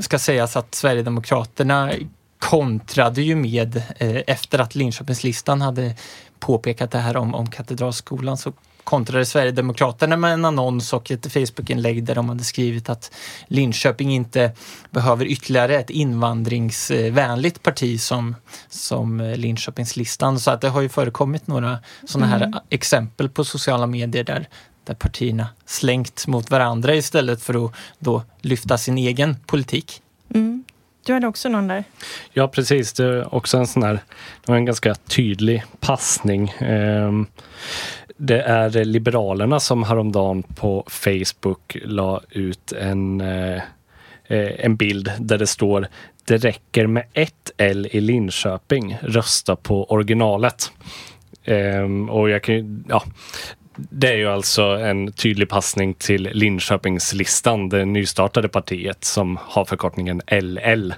ska 0.01 0.19
sägas 0.19 0.55
att 0.55 0.75
Sverigedemokraterna 0.75 1.91
kontrade 2.39 3.21
ju 3.21 3.35
med, 3.35 3.77
eh, 3.97 4.21
efter 4.27 4.59
att 4.59 4.75
Linköpingslistan 4.75 5.61
hade 5.61 5.95
påpekat 6.39 6.91
det 6.91 6.97
här 6.97 7.17
om, 7.17 7.35
om 7.35 7.47
Katedralskolan, 7.49 8.37
så 8.37 8.53
kontrade 8.87 9.25
Sverigedemokraterna 9.25 10.17
med 10.17 10.33
en 10.33 10.45
annons 10.45 10.93
och 10.93 11.11
ett 11.11 11.33
Facebookinlägg 11.33 12.03
där 12.03 12.15
de 12.15 12.29
hade 12.29 12.43
skrivit 12.43 12.89
att 12.89 13.11
Linköping 13.47 14.13
inte 14.13 14.51
behöver 14.91 15.25
ytterligare 15.25 15.75
ett 15.75 15.89
invandringsvänligt 15.89 17.63
parti 17.63 18.01
som, 18.01 18.35
som 18.69 19.33
Linköpingslistan. 19.37 20.39
Så 20.39 20.51
att 20.51 20.61
det 20.61 20.69
har 20.69 20.81
ju 20.81 20.89
förekommit 20.89 21.47
några 21.47 21.79
sådana 22.05 22.27
här 22.27 22.41
mm. 22.41 22.59
exempel 22.69 23.29
på 23.29 23.45
sociala 23.45 23.87
medier 23.87 24.23
där, 24.23 24.47
där 24.83 24.93
partierna 24.93 25.47
slängt 25.65 26.27
mot 26.27 26.51
varandra 26.51 26.95
istället 26.95 27.41
för 27.41 27.65
att 27.65 27.71
då 27.99 28.23
lyfta 28.41 28.77
sin 28.77 28.97
egen 28.97 29.35
politik. 29.45 30.01
Mm. 30.33 30.63
Du 31.07 31.13
hade 31.13 31.27
också 31.27 31.49
någon 31.49 31.67
där. 31.67 31.83
Ja, 32.33 32.47
precis. 32.47 32.93
Det 32.93 33.03
är 33.03 33.35
också 33.35 33.57
en 33.57 33.67
sån 33.67 33.83
här, 33.83 33.93
det 33.93 34.51
var 34.51 34.55
en 34.55 34.65
ganska 34.65 34.95
tydlig 34.95 35.63
passning. 35.79 36.53
Ehm, 36.59 37.25
det 38.17 38.41
är 38.41 38.85
Liberalerna 38.85 39.59
som 39.59 39.83
häromdagen 39.83 40.43
på 40.43 40.83
Facebook 40.87 41.77
la 41.85 42.21
ut 42.29 42.71
en, 42.71 43.21
eh, 43.21 43.61
eh, 44.27 44.65
en 44.65 44.75
bild 44.75 45.11
där 45.19 45.37
det 45.37 45.47
står 45.47 45.87
Det 46.25 46.37
räcker 46.37 46.87
med 46.87 47.03
ett 47.13 47.51
L 47.57 47.87
i 47.91 48.01
Linköping. 48.01 48.97
Rösta 49.01 49.55
på 49.55 49.91
originalet. 49.91 50.71
Um, 51.45 52.09
och 52.09 52.29
jag 52.29 52.43
kan 52.43 52.83
ja, 52.89 53.03
det 53.77 54.07
är 54.07 54.15
ju 54.15 54.27
alltså 54.27 54.63
en 54.63 55.11
tydlig 55.11 55.49
passning 55.49 55.93
till 55.93 56.29
Linköpingslistan, 56.33 57.69
det 57.69 57.85
nystartade 57.85 58.47
partiet 58.47 59.03
som 59.03 59.39
har 59.41 59.65
förkortningen 59.65 60.21
LL. 60.31 60.93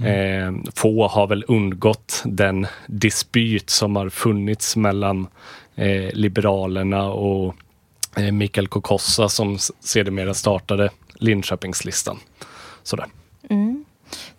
Mm. 0.00 0.66
Eh, 0.66 0.72
få 0.74 1.08
har 1.08 1.26
väl 1.26 1.44
undgått 1.48 2.22
den 2.24 2.66
dispyt 2.86 3.70
som 3.70 3.96
har 3.96 4.08
funnits 4.08 4.76
mellan 4.76 5.26
eh, 5.74 6.12
Liberalerna 6.12 7.04
och 7.04 7.54
eh, 8.16 8.32
Mikael 8.32 8.68
Kokossa 8.68 9.28
som 9.28 9.58
sedermera 9.80 10.34
startade 10.34 10.90
Linköpingslistan. 11.14 12.18
Sådär. 12.82 13.06
Mm. 13.50 13.84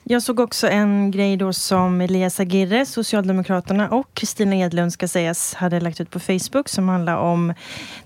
Jag 0.03 0.23
såg 0.23 0.39
också 0.39 0.67
en 0.67 1.11
grej 1.11 1.37
då 1.37 1.53
som 1.53 2.01
Elias 2.01 2.39
Aguirre, 2.39 2.85
Socialdemokraterna 2.85 3.89
och 3.89 4.13
Kristina 4.13 4.55
Edlund 4.55 4.93
ska 4.93 5.07
sägas 5.07 5.53
hade 5.53 5.79
lagt 5.79 6.01
ut 6.01 6.09
på 6.09 6.19
Facebook 6.19 6.69
som 6.69 6.89
handlar 6.89 7.15
om 7.15 7.53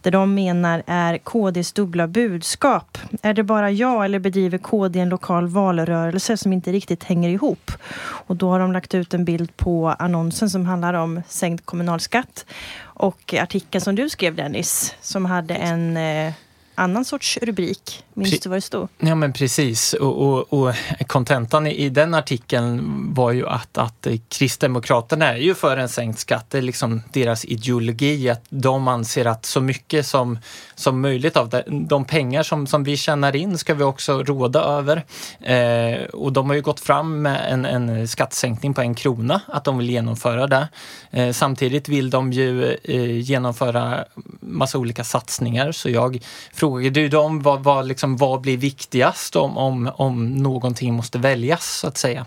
det 0.02 0.10
de 0.10 0.36
menar 0.36 0.84
är 0.86 1.18
KDs 1.18 1.72
dubbla 1.72 2.08
budskap. 2.08 2.98
Är 3.22 3.34
det 3.34 3.44
bara 3.44 3.72
jag 3.72 4.06
eller 4.06 4.20
bedriver 4.20 4.58
KD 4.58 5.00
en 5.00 5.10
lokal 5.10 5.48
valrörelse 5.48 6.38
som 6.38 6.54
inte 6.54 6.72
riktigt 6.72 7.04
hänger 7.04 7.30
ihop? 7.30 7.72
Och 8.02 8.36
då 8.36 8.50
har 8.50 8.60
de 8.60 8.74
lagt 8.74 8.94
ut 8.94 9.14
en 9.14 9.26
bild 9.26 9.58
på 9.58 9.90
annonsen 10.00 10.50
som 10.50 10.66
handlar 10.66 10.94
om 10.94 11.22
sänkt 11.28 11.66
kommunalskatt 11.66 12.46
och 12.84 13.34
artikeln 13.34 13.82
som 13.82 13.96
du 13.96 14.10
skrev 14.10 14.36
Dennis 14.36 14.96
som 15.02 15.26
hade 15.26 15.56
en 15.56 15.98
eh, 15.98 16.34
annan 16.76 17.06
sorts 17.06 17.38
rubrik. 17.42 18.04
Minns 18.14 18.32
Pre 18.32 18.40
du 18.44 18.50
vad 18.50 18.58
det 18.58 18.62
stod? 18.62 18.88
Ja 19.00 19.16
men 19.16 19.34
precis 19.34 19.94
och, 19.94 20.22
och, 20.22 20.54
och 20.54 20.76
kontentan 21.08 21.68
i, 21.68 21.90
den 21.90 22.14
artikeln 22.14 22.84
var 23.14 23.32
ju 23.32 23.48
att, 23.48 23.78
att 23.78 24.08
Kristdemokraterna 24.30 25.34
är 25.34 25.38
ju 25.38 25.56
för 25.56 25.78
en 25.78 25.90
sänkt 25.90 26.20
skatt. 26.20 26.46
Det 26.50 26.58
är 26.58 26.62
liksom 26.62 27.02
deras 27.14 27.46
ideologi 27.46 28.30
att 28.30 28.44
de 28.50 28.88
anser 28.88 29.26
att 29.26 29.46
så 29.46 29.62
mycket 29.62 30.06
som, 30.06 30.40
som 30.76 31.02
möjligt 31.02 31.38
av 31.38 31.50
det, 31.50 31.64
de 31.68 32.06
pengar 32.06 32.44
som, 32.44 32.68
som 32.68 32.84
vi 32.84 32.98
tjänar 32.98 33.36
in 33.36 33.58
ska 33.58 33.74
vi 33.74 33.84
också 33.84 34.24
råda 34.24 34.60
över. 34.60 35.06
Eh, 35.40 36.04
och 36.04 36.34
de 36.34 36.48
har 36.50 36.56
ju 36.56 36.62
gått 36.62 36.80
fram 36.80 37.22
med 37.22 37.54
en, 37.54 37.66
en 37.66 38.08
skattesänkning 38.08 38.74
på 38.74 38.82
en 38.82 38.96
krona, 38.96 39.42
att 39.48 39.64
de 39.64 39.78
vill 39.78 39.90
genomföra 39.90 40.48
det. 40.48 40.68
Eh, 41.12 41.32
samtidigt 41.32 41.90
vill 41.90 42.10
de 42.10 42.34
ju 42.34 42.78
eh, 42.84 43.20
genomföra 43.20 44.06
massa 44.40 44.78
olika 44.78 45.04
satsningar 45.04 45.72
så 45.72 45.90
jag 45.90 46.20
frågade 46.66 47.00
ju 47.00 47.10
dem 47.10 47.42
vad, 47.42 47.64
vad, 47.64 47.88
liksom, 47.88 48.18
vad 48.18 48.42
blir 48.42 48.58
viktigast 48.58 49.36
om, 49.36 49.58
om, 49.58 49.92
om 49.96 50.36
någonting 50.36 50.94
måste 50.94 51.18
väljas 51.18 51.80
så 51.80 51.88
att 51.88 51.98
säga. 51.98 52.26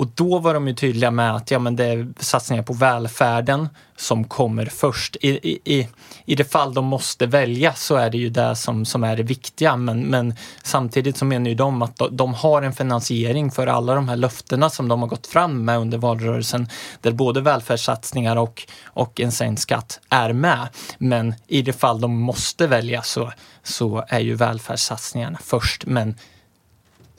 Och 0.00 0.08
då 0.14 0.38
var 0.38 0.54
de 0.54 0.68
ju 0.68 0.74
tydliga 0.74 1.10
med 1.10 1.36
att 1.36 1.50
ja, 1.50 1.58
men 1.58 1.76
det 1.76 1.84
är 1.84 2.08
satsningar 2.18 2.62
på 2.62 2.72
välfärden 2.72 3.68
som 3.96 4.24
kommer 4.24 4.66
först. 4.66 5.16
I, 5.20 5.28
i, 5.64 5.88
i 6.24 6.34
det 6.34 6.44
fall 6.44 6.74
de 6.74 6.84
måste 6.84 7.26
välja 7.26 7.74
så 7.74 7.96
är 7.96 8.10
det 8.10 8.18
ju 8.18 8.30
det 8.30 8.56
som, 8.56 8.84
som 8.84 9.04
är 9.04 9.16
det 9.16 9.22
viktiga. 9.22 9.76
Men, 9.76 10.00
men 10.00 10.34
samtidigt 10.62 11.16
så 11.16 11.24
menar 11.24 11.48
ju 11.48 11.54
de 11.54 11.82
att 11.82 12.00
de 12.10 12.34
har 12.34 12.62
en 12.62 12.72
finansiering 12.72 13.50
för 13.50 13.66
alla 13.66 13.94
de 13.94 14.08
här 14.08 14.16
löftena 14.16 14.70
som 14.70 14.88
de 14.88 15.00
har 15.00 15.08
gått 15.08 15.26
fram 15.26 15.64
med 15.64 15.78
under 15.78 15.98
valrörelsen. 15.98 16.68
Där 17.00 17.12
både 17.12 17.40
välfärdssatsningar 17.40 18.36
och, 18.36 18.62
och 18.84 19.20
en 19.20 19.32
sänkt 19.32 19.62
skatt 19.62 20.00
är 20.08 20.32
med. 20.32 20.68
Men 20.98 21.34
i 21.46 21.62
det 21.62 21.72
fall 21.72 22.00
de 22.00 22.20
måste 22.20 22.66
välja 22.66 23.02
så, 23.02 23.32
så 23.62 24.04
är 24.08 24.20
ju 24.20 24.34
välfärdssatsningarna 24.34 25.38
först. 25.42 25.86
Men 25.86 26.14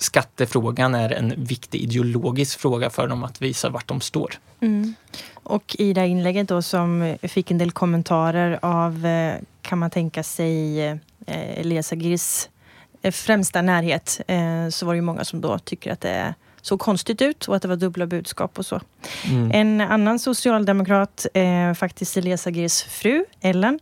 skattefrågan 0.01 0.95
är 0.95 1.09
en 1.09 1.33
viktig 1.37 1.81
ideologisk 1.81 2.59
fråga 2.59 2.89
för 2.89 3.07
dem 3.07 3.23
att 3.23 3.41
visa 3.41 3.69
vart 3.69 3.87
de 3.87 4.01
står. 4.01 4.33
Mm. 4.59 4.93
Och 5.43 5.75
i 5.79 5.93
det 5.93 6.01
här 6.01 6.07
inlägget 6.07 6.47
då 6.47 6.61
som 6.61 7.17
fick 7.23 7.51
en 7.51 7.57
del 7.57 7.71
kommentarer 7.71 8.59
av, 8.61 9.05
eh, 9.05 9.35
kan 9.61 9.79
man 9.79 9.89
tänka 9.89 10.23
sig, 10.23 10.81
eh, 10.87 10.97
Elias 11.25 11.93
Agiris 11.93 12.49
eh, 13.01 13.11
främsta 13.11 13.61
närhet 13.61 14.21
så 14.71 14.85
var 14.85 14.93
det 14.93 14.97
ju 14.97 15.01
många 15.01 15.23
som 15.23 15.41
då 15.41 15.59
tycker 15.59 15.91
att 15.91 16.01
det 16.01 16.09
är 16.09 16.33
såg 16.61 16.79
konstigt 16.79 17.21
ut 17.21 17.47
och 17.47 17.55
att 17.55 17.61
det 17.61 17.67
var 17.67 17.75
dubbla 17.75 18.05
budskap 18.05 18.59
och 18.59 18.65
så. 18.65 18.81
Mm. 19.29 19.51
En 19.53 19.81
annan 19.91 20.19
socialdemokrat, 20.19 21.27
eh, 21.33 21.73
faktiskt 21.73 22.17
Elias 22.17 22.47
Agirs 22.47 22.83
fru, 22.83 23.25
Ellen, 23.41 23.79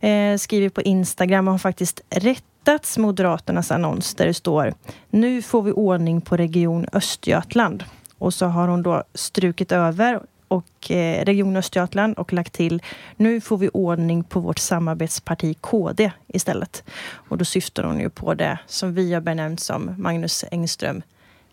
eh, 0.00 0.36
skriver 0.36 0.68
på 0.68 0.82
Instagram 0.82 1.48
och 1.48 1.54
har 1.54 1.58
faktiskt 1.58 2.00
rätt 2.10 2.44
hittats 2.62 2.98
Moderaternas 2.98 3.70
annons 3.70 4.14
där 4.14 4.26
det 4.26 4.34
står 4.34 4.74
Nu 5.10 5.42
får 5.42 5.62
vi 5.62 5.72
ordning 5.72 6.20
på 6.20 6.36
Region 6.36 6.86
Östergötland. 6.92 7.84
Och 8.18 8.34
så 8.34 8.46
har 8.46 8.68
hon 8.68 8.82
då 8.82 9.04
strukit 9.14 9.72
över 9.72 10.20
och 10.48 10.90
eh, 10.90 11.24
Region 11.24 11.56
Östergötland 11.56 12.18
och 12.18 12.32
lagt 12.32 12.52
till 12.52 12.82
Nu 13.16 13.40
får 13.40 13.58
vi 13.58 13.68
ordning 13.68 14.24
på 14.24 14.40
vårt 14.40 14.58
samarbetsparti 14.58 15.56
KD 15.60 16.12
istället. 16.28 16.84
Och 17.28 17.38
då 17.38 17.44
syftar 17.44 17.82
hon 17.82 18.00
ju 18.00 18.10
på 18.10 18.34
det 18.34 18.58
som 18.66 18.94
vi 18.94 19.14
har 19.14 19.20
benämnt 19.20 19.60
som 19.60 19.94
Magnus 19.98 20.44
Engström 20.50 21.02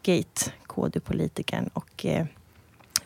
Gate, 0.03 0.51
KD-politikern 0.67 1.69
och 1.73 2.05
eh, 2.05 2.25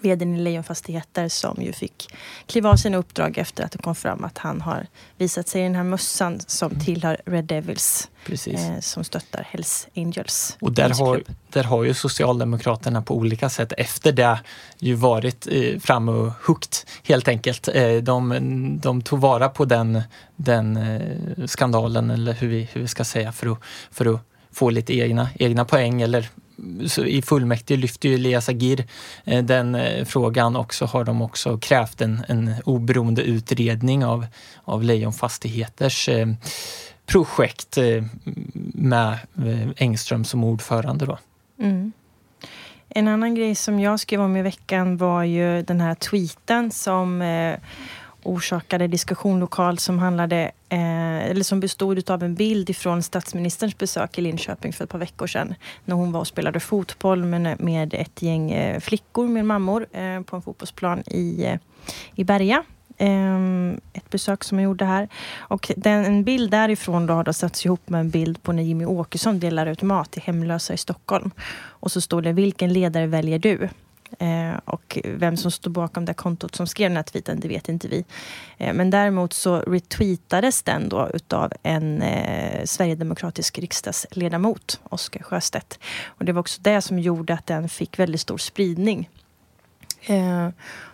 vdn 0.04 0.36
i 0.36 0.40
Lejonfastigheter 0.40 1.30
som 1.30 1.62
ju 1.62 1.74
fick 1.74 2.14
kliva 2.46 2.70
av 2.70 2.76
sina 2.76 2.98
uppdrag 2.98 3.38
efter 3.38 3.64
att 3.64 3.72
det 3.72 3.78
kom 3.78 3.96
fram 3.96 4.24
att 4.24 4.38
han 4.38 4.62
har 4.62 4.88
visat 5.18 5.48
sig 5.48 5.62
i 5.62 5.64
den 5.64 5.76
här 5.76 5.84
mössan 5.84 6.40
som 6.48 6.72
mm. 6.72 6.84
tillhör 6.84 7.22
Red 7.26 7.46
Devils 7.46 8.10
eh, 8.48 8.80
som 8.80 9.04
stöttar 9.04 9.48
Hells 9.50 9.88
Angels. 9.96 10.58
Och 10.62 10.72
där 10.72 10.90
har, 10.90 11.24
där 11.50 11.64
har 11.64 11.84
ju 11.84 11.94
Socialdemokraterna 11.94 13.02
på 13.02 13.16
olika 13.16 13.50
sätt 13.50 13.74
efter 13.78 14.12
det 14.12 14.40
ju 14.80 14.94
varit 14.94 15.48
eh, 15.52 15.80
fram 15.80 16.10
och 16.10 16.32
hukt 16.42 16.86
helt 17.04 17.28
enkelt. 17.28 17.68
Eh, 17.68 17.96
de, 17.96 18.80
de 18.82 19.02
tog 19.02 19.20
vara 19.20 19.50
på 19.50 19.66
den, 19.66 20.02
den 20.36 20.78
eh, 20.78 21.46
skandalen 21.46 22.10
eller 22.10 22.34
hur 22.34 22.48
vi, 22.48 22.70
hur 22.74 22.82
vi 22.82 22.88
ska 22.88 23.04
säga 23.04 23.32
för 23.32 23.52
att, 23.52 23.60
för 23.92 24.14
att 24.14 24.22
få 24.52 24.70
lite 24.70 24.98
egna, 24.98 25.30
egna 25.36 25.66
poäng 25.66 26.02
eller 26.02 26.30
i 27.05 27.22
fullmäktige 27.22 27.77
lyfter 27.77 28.10
ju 28.10 28.15
Elias 28.15 28.50
Agir 28.50 28.86
eh, 29.24 29.43
den 29.43 29.75
eh, 29.75 30.05
frågan 30.05 30.55
och 30.55 30.74
så 30.74 30.86
har 30.86 31.03
de 31.03 31.22
också 31.22 31.58
krävt 31.58 32.01
en, 32.01 32.24
en 32.27 32.53
oberoende 32.65 33.22
utredning 33.22 34.05
av, 34.05 34.25
av 34.63 34.84
Lejonfastigheters 34.84 36.10
eh, 36.10 36.27
projekt 37.05 37.77
med 38.74 39.17
Engström 39.77 40.24
som 40.24 40.43
ordförande. 40.43 41.05
Då. 41.05 41.17
Mm. 41.60 41.91
En 42.89 43.08
annan 43.08 43.36
grej 43.36 43.55
som 43.55 43.79
jag 43.79 44.00
skrev 44.00 44.22
om 44.22 44.38
i 44.38 44.41
veckan 44.41 44.98
var 44.98 45.24
ju 45.24 45.62
den 45.62 45.82
här 45.82 45.96
tweeten 45.96 46.72
som 46.72 47.22
orsakade 48.25 48.88
diskussion 48.88 49.39
lokalt 49.39 49.80
som 49.80 50.00
handlade 50.00 50.51
eh, 50.70 51.30
eller 51.30 51.44
som 51.44 51.60
bestod 51.60 52.10
av 52.10 52.24
en 52.24 52.36
bild 52.36 52.70
ifrån 52.70 53.03
statsministerns 53.03 53.77
besök 53.77 54.18
i 54.18 54.22
Linköping 54.22 54.74
för 54.74 54.84
ett 54.84 54.89
par 54.89 55.00
veckor 55.00 55.27
sedan. 55.27 55.56
När 55.86 55.96
hon 55.96 56.12
var 56.12 56.20
och 56.20 56.27
spelade 56.27 56.60
fotboll 56.60 57.24
med, 57.24 57.60
med 57.62 57.94
ett 57.94 58.22
gäng 58.22 58.51
eh, 58.51 58.80
flickor 58.80 59.27
med 59.27 59.46
mammor 59.46 59.88
eh, 59.92 60.22
på 60.22 60.36
en 60.36 60.42
fotbollsplan 60.42 61.03
i, 61.08 61.46
eh, 61.46 61.60
i 62.15 62.24
Berga. 62.24 62.63
Eh, 62.98 63.74
ett 63.94 64.10
besök 64.10 64.44
som 64.44 64.60
jag 64.60 64.63
gjorde 64.63 64.86
här. 64.86 65.08
Och 65.38 65.72
den, 65.77 66.06
en 66.06 66.24
bild 66.24 66.51
därifrån 66.51 67.06
då 67.06 67.13
har 67.13 67.24
då 67.24 67.34
satts 67.34 67.65
ihop 67.65 67.89
med 67.89 68.00
en 68.00 68.10
bild 68.10 68.44
på 68.44 68.51
när 68.51 68.63
Jimmy 68.63 68.86
Åkesson 68.86 69.39
delar 69.39 69.65
ut 69.65 69.82
mat 69.82 70.12
till 70.12 70.22
hemlösa 70.22 70.74
i 70.74 70.77
Stockholm. 70.77 71.32
Och 71.56 71.92
så 71.92 72.01
står 72.01 72.22
det, 72.22 72.34
vilken 72.34 72.74
ledare 72.74 73.08
väljer 73.08 73.39
du? 73.39 73.70
Eh, 74.20 74.60
och 74.65 75.00
vem 75.05 75.38
som 75.38 75.51
stod 75.51 75.74
bakom 75.74 76.05
det 76.05 76.13
kontot 76.13 76.55
som 76.55 76.67
skrev 76.67 76.89
den 76.89 76.96
här 76.96 77.03
tweeten, 77.03 77.39
det 77.39 77.48
vet 77.48 77.70
inte 77.70 77.88
vi. 77.88 78.05
Eh, 78.58 78.74
men 78.74 78.89
däremot 78.89 79.34
så 79.34 79.60
retweetades 79.60 80.63
den 80.63 80.89
då 80.89 81.10
utav 81.13 81.53
en 81.63 82.01
eh, 82.01 82.65
sverigedemokratisk 82.65 83.60
riksdagsledamot, 83.60 84.82
Oskar 84.84 85.24
Sjöstedt. 85.24 85.79
Och 86.05 86.25
det 86.25 86.32
var 86.32 86.39
också 86.39 86.62
det 86.62 86.82
som 86.82 87.00
gjorde 87.00 87.34
att 87.34 87.46
den 87.46 87.70
fick 87.70 88.00
väldigt 88.00 88.22
stor 88.22 88.38
spridning. 88.38 89.10
Eh, 90.01 90.50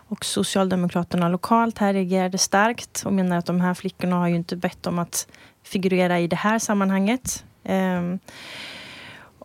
och 0.10 0.26
Socialdemokraterna 0.26 1.30
lokalt 1.30 1.78
här 1.78 1.94
reagerade 1.94 2.38
starkt 2.38 3.04
och 3.06 3.14
menar 3.14 3.38
att 3.38 3.46
de 3.46 3.62
här 3.62 3.74
flickorna 3.74 4.16
har 4.16 4.28
ju 4.28 4.36
inte 4.36 4.56
bett 4.56 4.88
om 4.88 5.00
att 5.00 5.28
figurera 5.64 6.20
i 6.20 6.28
det 6.28 6.36
här 6.36 6.60
sammanhanget. 6.60 7.46
Eh, 7.64 8.16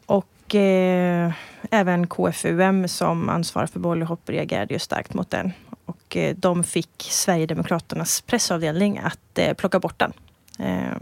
och 0.06 0.54
eh, 0.54 1.32
även 1.70 2.06
KFUM 2.06 2.88
som 2.88 3.28
ansvarar 3.28 3.66
för 3.66 3.80
volleyhopp 3.80 4.28
reagerade 4.28 4.74
ju 4.74 4.78
starkt 4.78 5.14
mot 5.14 5.30
den. 5.30 5.52
Och 5.84 6.16
eh, 6.16 6.36
de 6.36 6.64
fick 6.64 7.06
Sverigedemokraternas 7.10 8.20
pressavdelning 8.20 8.98
att 8.98 9.38
eh, 9.38 9.54
plocka 9.54 9.80
bort 9.80 9.98
den. 9.98 10.12
Eh, 10.58 10.96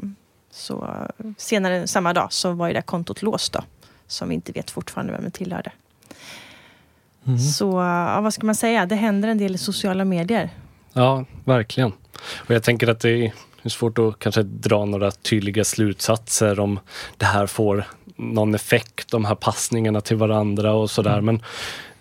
så 0.50 1.06
senare 1.36 1.86
samma 1.86 2.12
dag 2.12 2.32
så 2.32 2.52
var 2.52 2.68
ju 2.68 2.74
det 2.74 2.82
kontot 2.82 3.22
låst 3.22 3.52
då. 3.52 3.64
Som 4.06 4.28
vi 4.28 4.34
inte 4.34 4.52
vet 4.52 4.70
fortfarande 4.70 5.12
vem 5.12 5.24
det 5.24 5.30
tillhörde. 5.30 5.72
Mm. 7.26 7.38
Så 7.38 7.72
ja, 7.80 8.20
vad 8.20 8.34
ska 8.34 8.46
man 8.46 8.54
säga? 8.54 8.86
Det 8.86 8.94
händer 8.94 9.28
en 9.28 9.38
del 9.38 9.54
i 9.54 9.58
sociala 9.58 10.04
medier. 10.04 10.50
Ja, 10.92 11.24
verkligen. 11.44 11.92
Och 12.34 12.50
jag 12.50 12.62
tänker 12.62 12.88
att 12.88 13.00
det 13.00 13.32
är 13.62 13.70
svårt 13.70 13.98
att 13.98 14.18
kanske 14.18 14.42
dra 14.42 14.84
några 14.84 15.10
tydliga 15.10 15.64
slutsatser 15.64 16.60
om 16.60 16.80
det 17.16 17.26
här 17.26 17.46
får 17.46 17.84
någon 18.16 18.54
effekt, 18.54 19.10
de 19.10 19.24
här 19.24 19.34
passningarna 19.34 20.00
till 20.00 20.16
varandra 20.16 20.72
och 20.72 20.90
sådär. 20.90 21.18
Mm. 21.18 21.24
Men 21.24 21.42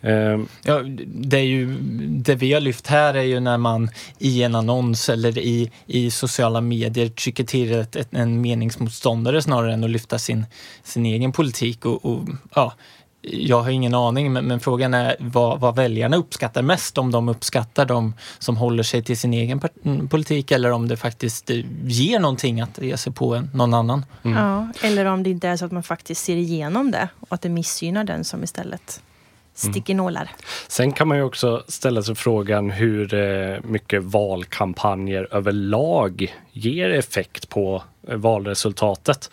Eh, 0.03 0.39
ja, 0.63 0.81
det, 1.05 1.37
är 1.37 1.43
ju, 1.43 1.77
det 2.01 2.35
vi 2.35 2.53
har 2.53 2.61
lyft 2.61 2.87
här 2.87 3.13
är 3.13 3.23
ju 3.23 3.39
när 3.39 3.57
man 3.57 3.89
i 4.19 4.43
en 4.43 4.55
annons 4.55 5.09
eller 5.09 5.37
i, 5.37 5.71
i 5.85 6.11
sociala 6.11 6.61
medier 6.61 7.09
trycker 7.09 7.43
till 7.43 7.71
ett, 7.71 7.95
ett, 7.95 8.07
en 8.11 8.41
meningsmotståndare 8.41 9.41
snarare 9.41 9.73
än 9.73 9.83
att 9.83 9.89
lyfta 9.89 10.19
sin, 10.19 10.45
sin 10.83 11.05
egen 11.05 11.31
politik. 11.31 11.85
Och, 11.85 12.05
och 12.05 12.27
ja, 12.55 12.73
jag 13.21 13.61
har 13.61 13.69
ingen 13.69 13.95
aning, 13.95 14.33
men, 14.33 14.45
men 14.45 14.59
frågan 14.59 14.93
är 14.93 15.15
vad, 15.19 15.59
vad, 15.59 15.75
väljarna 15.75 16.17
uppskattar 16.17 16.61
mest. 16.61 16.97
Om 16.97 17.11
de 17.11 17.29
uppskattar 17.29 17.85
de 17.85 18.13
som 18.39 18.57
håller 18.57 18.83
sig 18.83 19.03
till 19.03 19.17
sin 19.17 19.33
egen 19.33 19.61
mm, 19.85 20.07
politik 20.07 20.51
eller 20.51 20.71
om 20.71 20.87
det 20.87 20.97
faktiskt 20.97 21.49
eh, 21.49 21.57
ger 21.83 22.19
någonting 22.19 22.61
att 22.61 22.77
ge 22.81 22.97
sig 22.97 23.13
på 23.13 23.35
en, 23.35 23.49
någon 23.53 23.73
annan. 23.73 24.05
Mm. 24.23 24.37
Ja, 24.37 24.67
eller 24.81 25.05
om 25.05 25.23
det 25.23 25.29
inte 25.29 25.47
är 25.47 25.57
så 25.57 25.65
att 25.65 25.71
man 25.71 25.83
faktiskt 25.83 26.23
ser 26.23 26.35
igenom 26.35 26.91
det 26.91 27.07
och 27.19 27.27
att 27.29 27.41
det 27.41 27.49
missgynnar 27.49 28.03
den 28.03 28.23
som 28.23 28.43
istället 28.43 29.01
sticker 29.53 29.95
nålar. 29.95 30.29
Sen 30.67 30.91
kan 30.91 31.07
man 31.07 31.17
ju 31.17 31.23
också 31.23 31.63
ställa 31.67 32.03
sig 32.03 32.15
frågan 32.15 32.69
hur 32.71 33.13
eh, 33.13 33.57
mycket 33.63 34.03
valkampanjer 34.03 35.27
överlag 35.31 36.35
ger 36.51 36.89
effekt 36.89 37.49
på 37.49 37.83
eh, 38.07 38.15
valresultatet. 38.15 39.31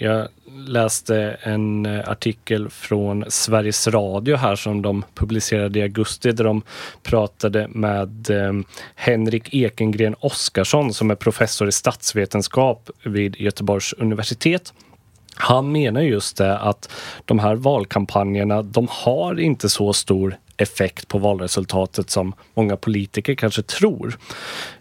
Jag 0.00 0.28
läste 0.68 1.36
en 1.42 1.86
eh, 1.86 2.08
artikel 2.08 2.68
från 2.70 3.24
Sveriges 3.28 3.88
Radio 3.88 4.36
här 4.36 4.56
som 4.56 4.82
de 4.82 5.04
publicerade 5.14 5.78
i 5.78 5.82
augusti 5.82 6.32
där 6.32 6.44
de 6.44 6.62
pratade 7.02 7.68
med 7.68 8.30
eh, 8.30 8.52
Henrik 8.94 9.54
Ekengren 9.54 10.14
Oskarsson 10.20 10.94
som 10.94 11.10
är 11.10 11.14
professor 11.14 11.68
i 11.68 11.72
statsvetenskap 11.72 12.90
vid 13.02 13.40
Göteborgs 13.40 13.92
universitet. 13.92 14.72
Han 15.36 15.72
menar 15.72 16.00
just 16.00 16.36
det 16.36 16.58
att 16.58 16.90
de 17.24 17.38
här 17.38 17.54
valkampanjerna, 17.54 18.62
de 18.62 18.88
har 18.90 19.40
inte 19.40 19.68
så 19.68 19.92
stor 19.92 20.36
effekt 20.56 21.08
på 21.08 21.18
valresultatet 21.18 22.10
som 22.10 22.34
många 22.54 22.76
politiker 22.76 23.34
kanske 23.34 23.62
tror. 23.62 24.18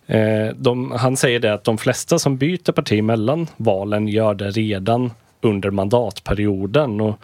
Eh, 0.08 0.48
de, 0.56 0.92
han 0.92 1.18
säger 1.18 1.40
det 1.40 1.54
att 1.54 1.64
de 1.64 1.78
flesta 1.78 2.20
som 2.20 2.38
byter 2.38 2.72
parti 2.72 3.04
mellan 3.04 3.48
valen 3.58 4.08
gör 4.08 4.34
det 4.34 4.50
redan 4.50 5.12
under 5.44 5.72
mandatperioden. 5.72 7.02
Och, 7.02 7.20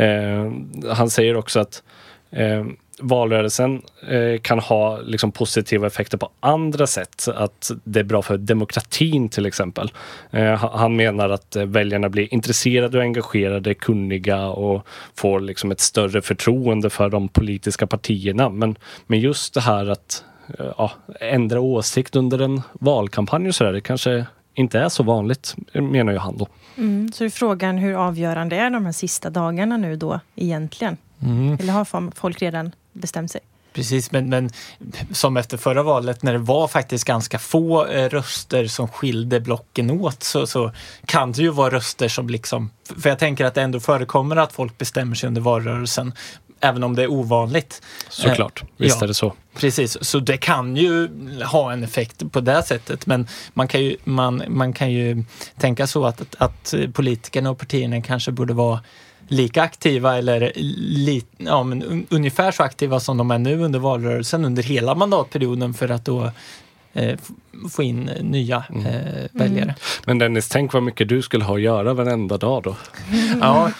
eh, 0.00 0.52
han 0.92 1.10
säger 1.10 1.36
också 1.36 1.60
att 1.60 1.82
eh, 2.30 2.64
valrörelsen 2.98 3.82
eh, 4.08 4.40
kan 4.40 4.58
ha 4.58 5.00
liksom, 5.00 5.32
positiva 5.32 5.86
effekter 5.86 6.18
på 6.18 6.28
andra 6.40 6.86
sätt. 6.86 7.28
Att 7.34 7.70
det 7.84 8.00
är 8.00 8.04
bra 8.04 8.22
för 8.22 8.38
demokratin 8.38 9.28
till 9.28 9.46
exempel. 9.46 9.92
Eh, 10.30 10.54
han 10.54 10.96
menar 10.96 11.30
att 11.30 11.56
eh, 11.56 11.64
väljarna 11.64 12.08
blir 12.08 12.34
intresserade 12.34 12.98
och 12.98 13.04
engagerade, 13.04 13.74
kunniga 13.74 14.46
och 14.46 14.86
får 15.14 15.40
liksom, 15.40 15.70
ett 15.70 15.80
större 15.80 16.22
förtroende 16.22 16.90
för 16.90 17.08
de 17.08 17.28
politiska 17.28 17.86
partierna. 17.86 18.48
Men, 18.48 18.78
men 19.06 19.20
just 19.20 19.54
det 19.54 19.60
här 19.60 19.86
att 19.86 20.24
eh, 20.58 20.66
ja, 20.78 20.92
ändra 21.20 21.60
åsikt 21.60 22.16
under 22.16 22.38
en 22.38 22.62
valkampanj 22.72 23.48
och 23.48 23.54
sådär, 23.54 23.72
det 23.72 23.80
kanske 23.80 24.26
inte 24.56 24.78
är 24.78 24.88
så 24.88 25.02
vanligt, 25.02 25.56
menar 25.72 26.12
ju 26.12 26.18
han 26.18 26.36
då. 26.36 26.48
Mm, 26.76 27.12
så 27.12 27.24
är 27.24 27.30
frågan 27.30 27.78
hur 27.78 27.94
avgörande 28.06 28.56
är 28.56 28.70
de 28.70 28.84
här 28.84 28.92
sista 28.92 29.30
dagarna 29.30 29.76
nu 29.76 29.96
då 29.96 30.20
egentligen? 30.36 30.96
Mm. 31.22 31.56
Eller 31.60 31.72
har 31.72 32.14
folk 32.14 32.42
redan 32.42 32.72
bestämt 32.92 33.30
sig. 33.30 33.40
Precis, 33.72 34.12
men, 34.12 34.28
men 34.28 34.50
som 35.12 35.36
efter 35.36 35.56
förra 35.56 35.82
valet 35.82 36.22
när 36.22 36.32
det 36.32 36.38
var 36.38 36.68
faktiskt 36.68 37.04
ganska 37.04 37.38
få 37.38 37.86
eh, 37.86 38.08
röster 38.08 38.66
som 38.66 38.88
skilde 38.88 39.40
blocken 39.40 39.90
åt 39.90 40.22
så, 40.22 40.46
så 40.46 40.72
kan 41.06 41.32
det 41.32 41.42
ju 41.42 41.50
vara 41.50 41.70
röster 41.70 42.08
som 42.08 42.28
liksom... 42.28 42.70
För 43.00 43.08
jag 43.08 43.18
tänker 43.18 43.44
att 43.44 43.54
det 43.54 43.62
ändå 43.62 43.80
förekommer 43.80 44.36
att 44.36 44.52
folk 44.52 44.78
bestämmer 44.78 45.14
sig 45.14 45.26
under 45.26 45.40
valrörelsen 45.40 46.12
även 46.60 46.84
om 46.84 46.96
det 46.96 47.02
är 47.02 47.10
ovanligt. 47.10 47.82
Såklart, 48.08 48.62
eh, 48.62 48.68
visst 48.76 48.96
ja, 49.00 49.04
är 49.04 49.08
det 49.08 49.14
så. 49.14 49.32
Precis, 49.54 50.04
så 50.04 50.18
det 50.18 50.36
kan 50.36 50.76
ju 50.76 51.08
ha 51.44 51.72
en 51.72 51.84
effekt 51.84 52.32
på 52.32 52.40
det 52.40 52.62
sättet. 52.62 53.06
Men 53.06 53.28
man 53.54 53.68
kan 53.68 53.80
ju, 53.80 53.96
man, 54.04 54.42
man 54.48 54.72
kan 54.72 54.92
ju 54.92 55.24
tänka 55.58 55.86
så 55.86 56.04
att, 56.04 56.34
att 56.38 56.74
politikerna 56.92 57.50
och 57.50 57.58
partierna 57.58 58.00
kanske 58.00 58.32
borde 58.32 58.54
vara 58.54 58.80
lika 59.28 59.62
aktiva 59.62 60.18
eller 60.18 60.52
li, 60.56 61.24
ja, 61.36 61.62
men 61.62 61.82
un, 61.82 62.06
ungefär 62.10 62.52
så 62.52 62.62
aktiva 62.62 63.00
som 63.00 63.16
de 63.16 63.30
är 63.30 63.38
nu 63.38 63.60
under 63.62 63.78
valrörelsen 63.78 64.44
under 64.44 64.62
hela 64.62 64.94
mandatperioden 64.94 65.74
för 65.74 65.88
att 65.88 66.04
då 66.04 66.30
eh, 66.92 67.18
få 67.70 67.82
in 67.82 68.10
nya 68.20 68.64
mm. 68.70 68.86
eh, 68.86 69.26
väljare. 69.32 69.62
Mm. 69.62 69.74
Men 70.04 70.18
Dennis, 70.18 70.48
tänk 70.48 70.72
vad 70.72 70.82
mycket 70.82 71.08
du 71.08 71.22
skulle 71.22 71.44
ha 71.44 71.54
att 71.54 71.60
göra 71.60 71.94
varenda 71.94 72.38
dag 72.38 72.62
då. 72.62 72.76
ja, 73.40 73.70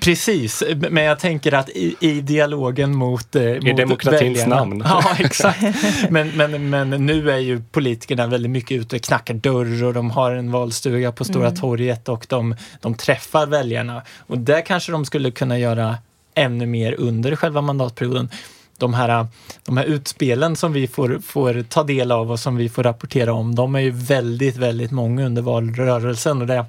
Precis, 0.00 0.62
men 0.90 1.04
jag 1.04 1.18
tänker 1.18 1.54
att 1.54 1.68
i, 1.68 1.96
i 2.00 2.20
dialogen 2.20 2.96
mot, 2.96 3.36
eh, 3.36 3.42
I 3.42 3.60
mot 3.60 3.76
demokratins 3.76 4.38
väljarna, 4.38 4.56
namn. 4.56 4.82
Ja, 4.86 5.16
exakt. 5.18 5.62
Men, 6.10 6.28
men, 6.28 6.70
men 6.70 6.90
nu 6.90 7.30
är 7.30 7.38
ju 7.38 7.62
politikerna 7.72 8.26
väldigt 8.26 8.50
mycket 8.50 8.80
ute 8.80 8.96
och 8.96 9.02
knackar 9.02 9.34
dörr 9.34 9.84
och 9.84 9.94
de 9.94 10.10
har 10.10 10.32
en 10.32 10.52
valstuga 10.52 11.12
på 11.12 11.24
Stora 11.24 11.48
mm. 11.48 11.60
torget 11.60 12.08
och 12.08 12.26
de, 12.28 12.56
de 12.80 12.94
träffar 12.94 13.46
väljarna. 13.46 14.02
Och 14.18 14.38
där 14.38 14.66
kanske 14.66 14.92
de 14.92 15.04
skulle 15.04 15.30
kunna 15.30 15.58
göra 15.58 15.96
ännu 16.34 16.66
mer 16.66 16.94
under 16.98 17.36
själva 17.36 17.60
mandatperioden. 17.60 18.30
De 18.78 18.94
här, 18.94 19.26
de 19.64 19.76
här 19.76 19.84
utspelen 19.84 20.56
som 20.56 20.72
vi 20.72 20.88
får, 20.88 21.18
får 21.24 21.62
ta 21.68 21.82
del 21.82 22.12
av 22.12 22.30
och 22.30 22.40
som 22.40 22.56
vi 22.56 22.68
får 22.68 22.82
rapportera 22.82 23.32
om, 23.32 23.54
de 23.54 23.74
är 23.74 23.80
ju 23.80 23.90
väldigt, 23.90 24.56
väldigt 24.56 24.90
många 24.90 25.26
under 25.26 25.42
valrörelsen 25.42 26.40
och 26.40 26.46
det 26.46 26.64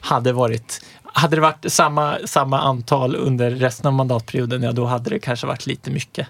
hade 0.00 0.32
varit 0.32 0.84
hade 1.16 1.36
det 1.36 1.42
varit 1.42 1.64
samma, 1.72 2.18
samma 2.24 2.60
antal 2.60 3.16
under 3.16 3.50
resten 3.50 3.86
av 3.86 3.92
mandatperioden, 3.92 4.62
ja 4.62 4.72
då 4.72 4.84
hade 4.84 5.10
det 5.10 5.18
kanske 5.18 5.46
varit 5.46 5.66
lite 5.66 5.90
mycket. 5.90 6.28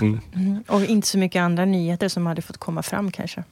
Mm. 0.00 0.20
Mm. 0.34 0.64
Och 0.68 0.84
inte 0.84 1.08
så 1.08 1.18
mycket 1.18 1.40
andra 1.40 1.64
nyheter 1.64 2.08
som 2.08 2.26
hade 2.26 2.42
fått 2.42 2.56
komma 2.56 2.82
fram 2.82 3.10
kanske. 3.10 3.44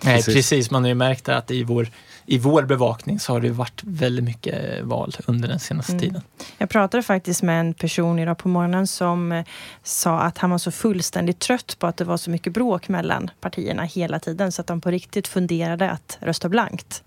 Nej, 0.00 0.16
precis. 0.16 0.34
precis. 0.34 0.70
Man 0.70 0.82
har 0.82 0.88
ju 0.88 0.94
märkt 0.94 1.28
att 1.28 1.50
i 1.50 1.62
vår, 1.62 1.88
i 2.26 2.38
vår 2.38 2.62
bevakning 2.62 3.20
så 3.20 3.32
har 3.32 3.40
det 3.40 3.50
varit 3.50 3.80
väldigt 3.84 4.24
mycket 4.24 4.84
val 4.84 5.12
under 5.26 5.48
den 5.48 5.60
senaste 5.60 5.92
mm. 5.92 6.00
tiden. 6.00 6.22
Jag 6.58 6.70
pratade 6.70 7.02
faktiskt 7.02 7.42
med 7.42 7.60
en 7.60 7.74
person 7.74 8.18
idag 8.18 8.38
på 8.38 8.48
morgonen 8.48 8.86
som 8.86 9.32
eh, 9.32 9.44
sa 9.82 10.20
att 10.20 10.38
han 10.38 10.50
var 10.50 10.58
så 10.58 10.70
fullständigt 10.70 11.38
trött 11.38 11.76
på 11.78 11.86
att 11.86 11.96
det 11.96 12.04
var 12.04 12.16
så 12.16 12.30
mycket 12.30 12.52
bråk 12.52 12.88
mellan 12.88 13.30
partierna 13.40 13.82
hela 13.82 14.18
tiden 14.18 14.52
så 14.52 14.60
att 14.60 14.66
de 14.66 14.80
på 14.80 14.90
riktigt 14.90 15.28
funderade 15.28 15.90
att 15.90 16.18
rösta 16.20 16.48
blankt. 16.48 17.02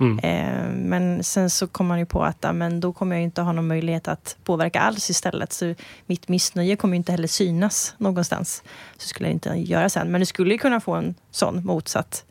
Mm. 0.00 0.18
Eh, 0.18 0.72
men 0.74 1.24
sen 1.24 1.50
så 1.50 1.66
kom 1.66 1.86
man 1.86 1.98
ju 1.98 2.06
på 2.06 2.24
att 2.24 2.44
men 2.54 2.80
då 2.80 2.92
kommer 2.92 3.16
jag 3.16 3.22
inte 3.22 3.42
ha 3.42 3.52
någon 3.52 3.66
möjlighet 3.66 4.08
att 4.08 4.36
påverka 4.44 4.80
alls 4.80 5.10
istället. 5.10 5.52
Så 5.52 5.74
mitt 6.06 6.28
missnöje 6.28 6.76
kommer 6.76 6.96
inte 6.96 7.12
heller 7.12 7.28
synas 7.28 7.94
någonstans. 7.98 8.62
Så 8.96 9.08
skulle 9.08 9.28
jag 9.28 9.34
inte 9.34 9.48
göra 9.48 9.88
sen. 9.88 10.10
Men 10.10 10.20
det 10.20 10.26
skulle 10.26 10.52
ju 10.52 10.58
kunna 10.58 10.80
få 10.80 10.94
en 10.94 11.14
sån 11.30 11.66
motsatt 11.66 12.24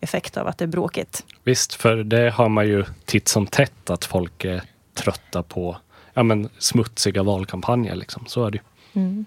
effekt 0.00 0.36
av 0.36 0.46
att 0.46 0.58
det 0.58 0.64
är 0.64 0.66
bråkigt. 0.66 1.24
Visst, 1.44 1.74
för 1.74 1.96
det 1.96 2.30
har 2.30 2.48
man 2.48 2.68
ju 2.68 2.84
titt 3.04 3.28
som 3.28 3.46
tätt 3.46 3.90
att 3.90 4.04
folk 4.04 4.44
är 4.44 4.62
trötta 4.94 5.42
på 5.42 5.76
ja, 6.14 6.22
men 6.22 6.48
smutsiga 6.58 7.22
valkampanjer. 7.22 7.94
Liksom. 7.94 8.26
Så 8.26 8.46
är 8.46 8.50
det 8.50 8.58
ju. 8.58 8.62
Mm. 9.02 9.26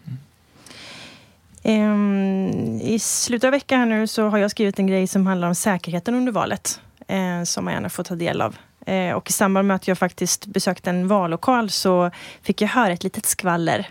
Um, 1.63 2.81
I 2.81 2.99
slutet 2.99 3.47
av 3.47 3.51
veckan 3.51 3.89
nu 3.89 4.07
så 4.07 4.27
har 4.27 4.37
jag 4.37 4.51
skrivit 4.51 4.79
en 4.79 4.87
grej 4.87 5.07
som 5.07 5.27
handlar 5.27 5.47
om 5.47 5.55
säkerheten 5.55 6.15
under 6.15 6.31
valet 6.31 6.81
eh, 7.09 7.43
som 7.43 7.65
man 7.65 7.73
gärna 7.73 7.89
får 7.89 8.03
ta 8.03 8.15
del 8.15 8.41
av. 8.41 8.55
Eh, 8.85 9.11
och 9.11 9.29
i 9.29 9.33
samband 9.33 9.67
med 9.67 9.75
att 9.75 9.87
jag 9.87 9.97
faktiskt 9.97 10.45
besökte 10.45 10.89
en 10.89 11.07
vallokal 11.07 11.69
så 11.69 12.11
fick 12.41 12.61
jag 12.61 12.67
höra 12.67 12.93
ett 12.93 13.03
litet 13.03 13.25
skvaller. 13.25 13.87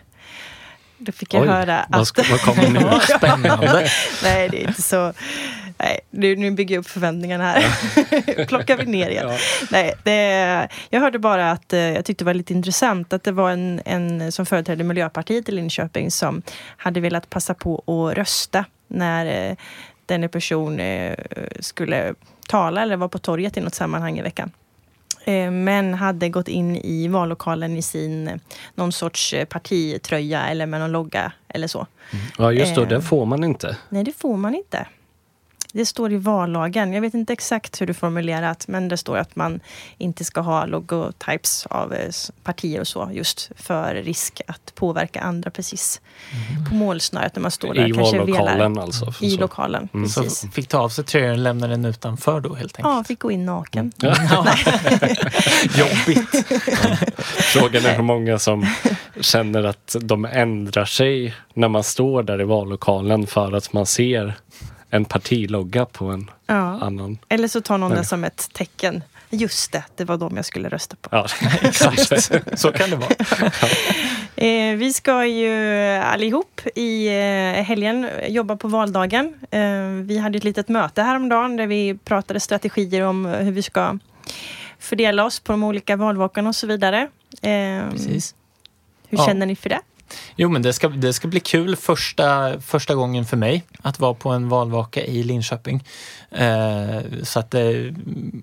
Då 0.98 1.12
fick 1.12 1.34
jag 1.34 1.42
Oj, 1.42 1.48
höra 1.48 1.80
att... 1.80 2.16
Vad, 2.16 2.28
vad 2.30 2.40
kommer 2.40 2.68
nu? 2.68 3.00
Spännande! 3.18 3.88
Nej, 4.22 4.48
det 4.48 4.64
är 4.64 4.68
inte 4.68 4.82
så... 4.82 5.12
Nej, 5.78 6.00
nu, 6.10 6.36
nu 6.36 6.50
bygger 6.50 6.74
jag 6.74 6.80
upp 6.80 6.88
förväntningarna 6.88 7.44
här. 7.44 8.44
Plockar 8.46 8.76
vi 8.76 8.86
ner 8.86 9.10
igen. 9.10 9.28
Ja. 9.28 9.38
Nej, 9.70 9.94
det, 10.02 10.68
jag 10.90 11.00
hörde 11.00 11.18
bara 11.18 11.50
att 11.50 11.72
eh, 11.72 11.80
jag 11.80 12.04
tyckte 12.04 12.24
det 12.24 12.26
var 12.26 12.34
lite 12.34 12.52
intressant 12.52 13.12
att 13.12 13.24
det 13.24 13.32
var 13.32 13.50
en, 13.50 13.80
en 13.84 14.32
som 14.32 14.46
företrädde 14.46 14.84
Miljöpartiet 14.84 15.48
i 15.48 15.52
Linköping 15.52 16.10
som 16.10 16.42
hade 16.76 17.00
velat 17.00 17.30
passa 17.30 17.54
på 17.54 17.78
att 17.86 18.18
rösta 18.18 18.64
när 18.88 19.56
eh, 20.10 20.14
denna 20.14 20.28
person 20.28 20.80
eh, 20.80 21.14
skulle 21.60 22.14
tala 22.48 22.82
eller 22.82 22.96
var 22.96 23.08
på 23.08 23.18
torget 23.18 23.56
i 23.56 23.60
något 23.60 23.74
sammanhang 23.74 24.18
i 24.18 24.22
veckan. 24.22 24.50
Eh, 25.24 25.50
men 25.50 25.94
hade 25.94 26.28
gått 26.28 26.48
in 26.48 26.76
i 26.76 27.08
vallokalen 27.08 27.76
i 27.76 27.82
sin 27.82 28.28
eh, 28.28 28.36
någon 28.74 28.92
sorts 28.92 29.32
eh, 29.32 29.44
partitröja 29.44 30.48
eller 30.48 30.66
med 30.66 30.80
någon 30.80 30.92
logga 30.92 31.32
eller 31.48 31.66
så. 31.66 31.86
Mm. 32.10 32.24
Ja 32.38 32.52
just 32.52 32.74
det, 32.74 32.86
det 32.86 33.02
får 33.02 33.26
man 33.26 33.44
inte. 33.44 33.76
Nej 33.88 34.04
det 34.04 34.12
får 34.12 34.36
man 34.36 34.54
inte. 34.54 34.86
Det 35.72 35.86
står 35.86 36.12
i 36.12 36.16
vallagen. 36.16 36.92
Jag 36.92 37.00
vet 37.00 37.14
inte 37.14 37.32
exakt 37.32 37.80
hur 37.80 37.86
det 37.86 37.92
är 37.92 37.94
formulerat, 37.94 38.68
men 38.68 38.88
det 38.88 38.96
står 38.96 39.16
att 39.16 39.36
man 39.36 39.60
inte 39.98 40.24
ska 40.24 40.40
ha 40.40 40.66
logotypes 40.66 41.66
av 41.66 41.94
eh, 41.94 42.10
partier 42.42 42.80
och 42.80 42.88
så, 42.88 43.10
just 43.12 43.50
för 43.56 43.94
risk 43.94 44.40
att 44.46 44.74
påverka 44.74 45.20
andra 45.20 45.50
precis 45.50 46.00
mm. 46.50 46.64
på 46.64 46.74
målsnöret 46.74 47.34
när 47.34 47.42
man 47.42 47.50
står 47.50 47.74
där. 47.74 47.88
I 47.88 47.92
vallokalen 47.92 48.78
alltså? 48.78 49.14
I 49.20 49.30
så. 49.30 49.40
lokalen, 49.40 49.88
mm. 49.94 50.08
Så 50.08 50.48
fick 50.52 50.68
ta 50.68 50.78
av 50.78 50.88
sig 50.88 51.04
tröjan 51.04 51.32
och 51.32 51.38
lämna 51.38 51.66
den 51.66 51.84
utanför 51.84 52.40
då 52.40 52.54
helt 52.54 52.78
enkelt? 52.78 52.94
Ja, 52.94 53.04
fick 53.04 53.18
gå 53.18 53.30
in 53.30 53.46
naken. 53.46 53.92
Mm. 54.02 54.14
Jobbigt! 55.74 56.28
Frågan 57.52 57.84
är 57.84 57.96
hur 57.96 58.02
många 58.02 58.38
som 58.38 58.66
känner 59.20 59.64
att 59.64 59.96
de 60.00 60.24
ändrar 60.24 60.84
sig 60.84 61.34
när 61.54 61.68
man 61.68 61.84
står 61.84 62.22
där 62.22 62.40
i 62.40 62.44
vallokalen 62.44 63.26
för 63.26 63.52
att 63.52 63.72
man 63.72 63.86
ser 63.86 64.34
en 64.90 65.04
partilogga 65.04 65.86
på 65.86 66.04
en 66.06 66.30
ja. 66.46 66.54
annan. 66.80 67.18
Eller 67.28 67.48
så 67.48 67.60
tar 67.60 67.78
någon 67.78 67.90
det 67.90 68.04
som 68.04 68.24
ett 68.24 68.48
tecken. 68.52 69.02
Just 69.30 69.72
det, 69.72 69.84
det 69.96 70.04
var 70.04 70.16
de 70.16 70.36
jag 70.36 70.44
skulle 70.44 70.68
rösta 70.68 70.96
på. 70.96 71.08
Ja, 71.12 71.26
exakt. 71.62 72.32
så 72.60 72.72
kan 72.72 72.90
det 72.90 72.96
vara. 72.96 73.10
Eh, 74.40 74.76
vi 74.76 74.92
ska 74.92 75.26
ju 75.26 75.74
allihop 76.02 76.60
i 76.74 77.08
eh, 77.08 77.64
helgen 77.64 78.08
jobba 78.28 78.56
på 78.56 78.68
valdagen. 78.68 79.34
Eh, 79.50 79.60
vi 80.02 80.18
hade 80.18 80.38
ett 80.38 80.44
litet 80.44 80.68
möte 80.68 81.02
häromdagen 81.02 81.56
där 81.56 81.66
vi 81.66 81.98
pratade 82.04 82.40
strategier 82.40 83.02
om 83.02 83.24
hur 83.24 83.52
vi 83.52 83.62
ska 83.62 83.98
fördela 84.78 85.24
oss 85.24 85.40
på 85.40 85.52
de 85.52 85.62
olika 85.62 85.96
valvakarna 85.96 86.48
och 86.48 86.56
så 86.56 86.66
vidare. 86.66 87.08
Precis. 87.90 88.34
Hur 89.08 89.18
ja. 89.18 89.26
känner 89.26 89.46
ni 89.46 89.56
för 89.56 89.68
det? 89.68 89.80
Jo, 90.36 90.48
men 90.48 90.62
det 90.62 90.72
ska, 90.72 90.88
det 90.88 91.12
ska 91.12 91.28
bli 91.28 91.40
kul 91.40 91.76
första, 91.76 92.60
första 92.60 92.94
gången 92.94 93.24
för 93.24 93.36
mig 93.36 93.64
att 93.82 94.00
vara 94.00 94.14
på 94.14 94.28
en 94.28 94.48
valvaka 94.48 95.04
i 95.04 95.22
Linköping. 95.22 95.84
Eh, 96.30 97.00
så 97.22 97.40
att, 97.40 97.54
eh, 97.54 97.62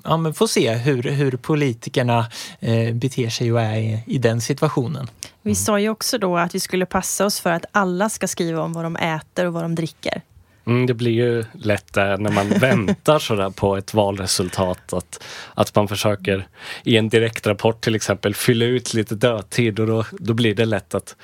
ja 0.04 0.17
men 0.17 0.34
får 0.34 0.47
se 0.47 0.73
hur, 0.73 1.04
hur 1.04 1.32
politikerna 1.32 2.28
eh, 2.60 2.93
beter 2.93 3.30
sig 3.30 3.54
och 3.54 3.62
är 3.62 3.78
i, 3.78 4.04
i 4.06 4.17
den 4.17 4.41
situationen. 4.41 5.08
Vi 5.41 5.56
sa 5.56 5.80
ju 5.80 5.89
också 5.89 6.17
då 6.17 6.38
att 6.38 6.56
vi 6.56 6.60
skulle 6.60 6.86
passa 6.86 7.25
oss 7.25 7.39
för 7.39 7.51
att 7.51 7.65
alla 7.71 8.10
ska 8.10 8.28
skriva 8.28 8.62
om 8.62 8.73
vad 8.73 8.86
de 8.86 8.95
äter 8.95 9.45
och 9.45 9.54
vad 9.54 9.63
de 9.63 9.75
dricker. 9.75 10.21
Mm, 10.65 10.86
det 10.86 10.93
blir 10.93 11.12
ju 11.12 11.45
lätt 11.54 11.93
där 11.93 12.17
när 12.17 12.32
man 12.32 12.49
väntar 12.60 13.19
sådär 13.19 13.49
på 13.49 13.78
ett 13.78 13.93
valresultat 13.93 14.93
att, 14.93 15.23
att 15.54 15.75
man 15.75 15.88
försöker 15.88 16.47
i 16.84 16.97
en 16.97 17.10
direktrapport 17.10 17.82
till 17.82 17.95
exempel 17.95 18.36
fylla 18.36 18.65
ut 18.65 18.93
lite 18.93 19.15
dödtid 19.15 19.80
och 19.80 19.88
då, 19.88 20.06
då 20.12 20.34
blir 20.34 20.56
det 20.56 20.65
lätt 20.65 20.95
att 20.95 21.15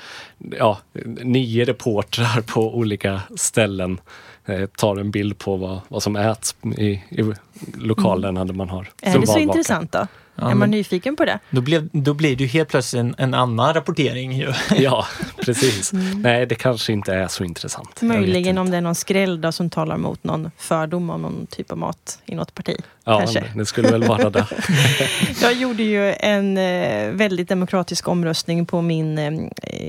ja, 0.58 0.78
nio 1.22 1.64
reportrar 1.64 2.40
på 2.40 2.76
olika 2.76 3.20
ställen 3.36 4.00
eh, 4.46 4.66
tar 4.66 4.96
en 4.96 5.10
bild 5.10 5.38
på 5.38 5.56
vad, 5.56 5.80
vad 5.88 6.02
som 6.02 6.16
äts 6.16 6.56
i, 6.78 6.90
i 6.90 7.32
lokalerna 7.78 8.40
mm. 8.40 8.56
man 8.56 8.68
har 8.68 8.88
Är 9.02 9.18
det 9.18 9.26
så 9.26 9.38
intressant 9.38 9.92
då? 9.92 10.06
Ja, 10.34 10.50
är 10.50 10.54
man 10.54 10.70
nyfiken 10.70 11.16
på 11.16 11.24
det? 11.24 11.38
Då, 11.50 11.60
blev, 11.60 11.88
då 11.92 12.14
blir 12.14 12.36
det 12.36 12.44
ju 12.44 12.48
helt 12.48 12.68
plötsligt 12.68 13.00
en, 13.00 13.14
en 13.18 13.34
annan 13.34 13.74
rapportering. 13.74 14.32
Ju. 14.32 14.52
ja, 14.76 15.06
precis. 15.42 15.92
Mm. 15.92 16.22
Nej, 16.22 16.46
det 16.46 16.54
kanske 16.54 16.92
inte 16.92 17.14
är 17.14 17.28
så 17.28 17.44
intressant. 17.44 18.02
Möjligen 18.02 18.58
om 18.58 18.70
det 18.70 18.76
är 18.76 18.80
någon 18.80 18.94
skräll 18.94 19.52
som 19.52 19.70
talar 19.70 19.94
emot 19.94 20.24
någon 20.24 20.50
fördom 20.56 21.10
om 21.10 21.22
någon 21.22 21.46
typ 21.46 21.72
av 21.72 21.78
mat 21.78 22.18
i 22.26 22.34
något 22.34 22.54
parti. 22.54 22.76
Ja, 23.04 23.18
kanske. 23.18 23.44
det 23.54 23.66
skulle 23.66 23.88
väl 23.88 24.04
vara 24.04 24.30
det. 24.30 24.46
jag 25.42 25.54
gjorde 25.54 25.82
ju 25.82 26.12
en 26.12 26.58
eh, 26.58 27.10
väldigt 27.10 27.48
demokratisk 27.48 28.08
omröstning 28.08 28.66
på 28.66 28.82
min 28.82 29.18
eh, 29.18 29.48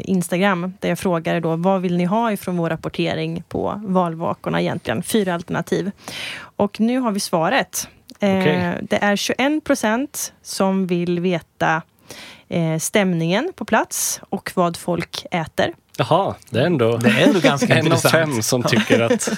Instagram 0.10 0.74
där 0.80 0.90
jag 0.90 1.00
frågade 1.00 1.40
då 1.40 1.56
vad 1.56 1.82
vill 1.82 1.98
ni 1.98 2.06
ha 2.06 2.32
ifrån 2.32 2.58
vår 2.58 2.70
rapportering 2.70 3.44
på 3.48 3.82
valvakorna 3.86 4.62
egentligen? 4.62 5.04
Fyra 5.04 5.34
alternativ. 5.34 5.92
Och 6.56 6.80
nu 6.80 7.00
har 7.00 7.12
vi 7.12 7.20
svaret. 7.20 7.88
Okay. 8.24 8.54
Eh, 8.54 8.74
det 8.82 9.04
är 9.04 9.16
21 9.16 9.64
procent 9.64 10.34
som 10.42 10.88
vill 10.88 11.20
veta 11.20 11.82
eh, 12.50 12.80
stämningen 12.80 13.52
på 13.56 13.66
plats 13.66 14.22
och 14.30 14.52
vad 14.56 14.78
folk 14.78 15.26
äter. 15.32 15.74
Jaha, 15.98 16.36
det 16.50 16.60
är 16.60 16.66
ändå, 16.66 16.98
det 16.98 17.10
är 17.10 17.28
ändå 17.28 17.40
ganska 17.40 17.76
en 17.80 17.92
av 17.92 17.98
fem 17.98 18.42
som 18.42 18.64
tycker 18.64 19.00
att... 19.00 19.30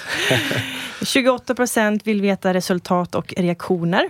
28 1.06 1.54
procent 1.54 2.06
vill 2.06 2.20
veta 2.20 2.54
resultat 2.54 3.14
och 3.14 3.34
reaktioner. 3.36 4.08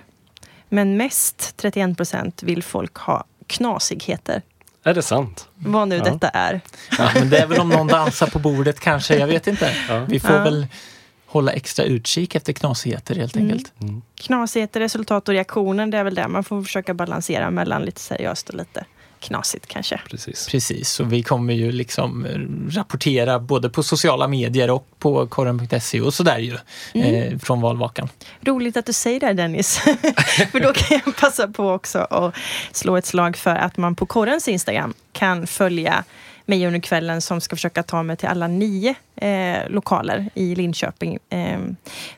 Men 0.68 0.96
mest, 0.96 1.56
31 1.56 1.96
procent, 1.96 2.42
vill 2.42 2.62
folk 2.62 2.96
ha 2.96 3.24
knasigheter. 3.46 4.42
Är 4.84 4.94
det 4.94 5.02
sant? 5.02 5.48
Vad 5.54 5.88
nu 5.88 5.96
ja. 5.96 6.04
detta 6.04 6.28
är. 6.28 6.60
Ja, 6.98 7.10
men 7.14 7.30
det 7.30 7.38
är 7.38 7.46
väl 7.46 7.60
om 7.60 7.68
någon 7.68 7.86
dansar 7.96 8.26
på 8.26 8.38
bordet 8.38 8.80
kanske, 8.80 9.16
jag 9.16 9.26
vet 9.26 9.46
inte. 9.46 9.70
Ja. 9.88 10.04
Vi 10.08 10.20
får 10.20 10.38
väl 10.38 10.66
hålla 11.26 11.52
extra 11.52 11.84
utkik 11.84 12.34
efter 12.34 12.52
knasigheter 12.52 13.14
helt 13.14 13.36
mm. 13.36 13.48
enkelt. 13.48 13.72
Mm. 13.80 14.02
Knasigheter, 14.14 14.80
resultat 14.80 15.28
och 15.28 15.34
reaktioner, 15.34 15.86
det 15.86 15.98
är 15.98 16.04
väl 16.04 16.14
det 16.14 16.28
man 16.28 16.44
får 16.44 16.62
försöka 16.62 16.94
balansera 16.94 17.50
mellan 17.50 17.82
lite 17.82 18.00
seriöst 18.00 18.48
och 18.48 18.54
lite 18.54 18.84
knasigt 19.20 19.66
kanske. 19.66 20.00
Precis. 20.10 20.48
Precis, 20.48 21.00
och 21.00 21.12
vi 21.12 21.22
kommer 21.22 21.54
ju 21.54 21.72
liksom 21.72 22.26
eh, 22.26 22.38
rapportera 22.76 23.38
både 23.38 23.70
på 23.70 23.82
sociala 23.82 24.28
medier 24.28 24.70
och 24.70 24.86
på 24.98 25.26
korren.se 25.26 26.00
och 26.00 26.14
sådär 26.14 26.38
ju 26.38 26.58
mm. 26.94 27.14
eh, 27.14 27.38
från 27.38 27.60
valvakan. 27.60 28.08
Roligt 28.40 28.76
att 28.76 28.86
du 28.86 28.92
säger 28.92 29.20
det 29.20 29.32
Dennis. 29.32 29.78
för 30.52 30.60
då 30.60 30.72
kan 30.72 31.00
jag 31.04 31.16
passa 31.16 31.48
på 31.48 31.70
också 31.70 31.98
att 31.98 32.34
slå 32.72 32.96
ett 32.96 33.06
slag 33.06 33.36
för 33.36 33.54
att 33.54 33.76
man 33.76 33.94
på 33.94 34.06
korrens 34.06 34.48
Instagram 34.48 34.94
kan 35.12 35.46
följa 35.46 36.04
mig 36.46 36.66
under 36.66 36.80
kvällen 36.80 37.20
som 37.22 37.40
ska 37.40 37.56
försöka 37.56 37.82
ta 37.82 38.02
mig 38.02 38.16
till 38.16 38.28
alla 38.28 38.46
nio 38.46 38.94
eh, 39.16 39.70
lokaler 39.70 40.30
i 40.35 40.54
Linköping. 40.54 41.18
Eh, 41.28 41.59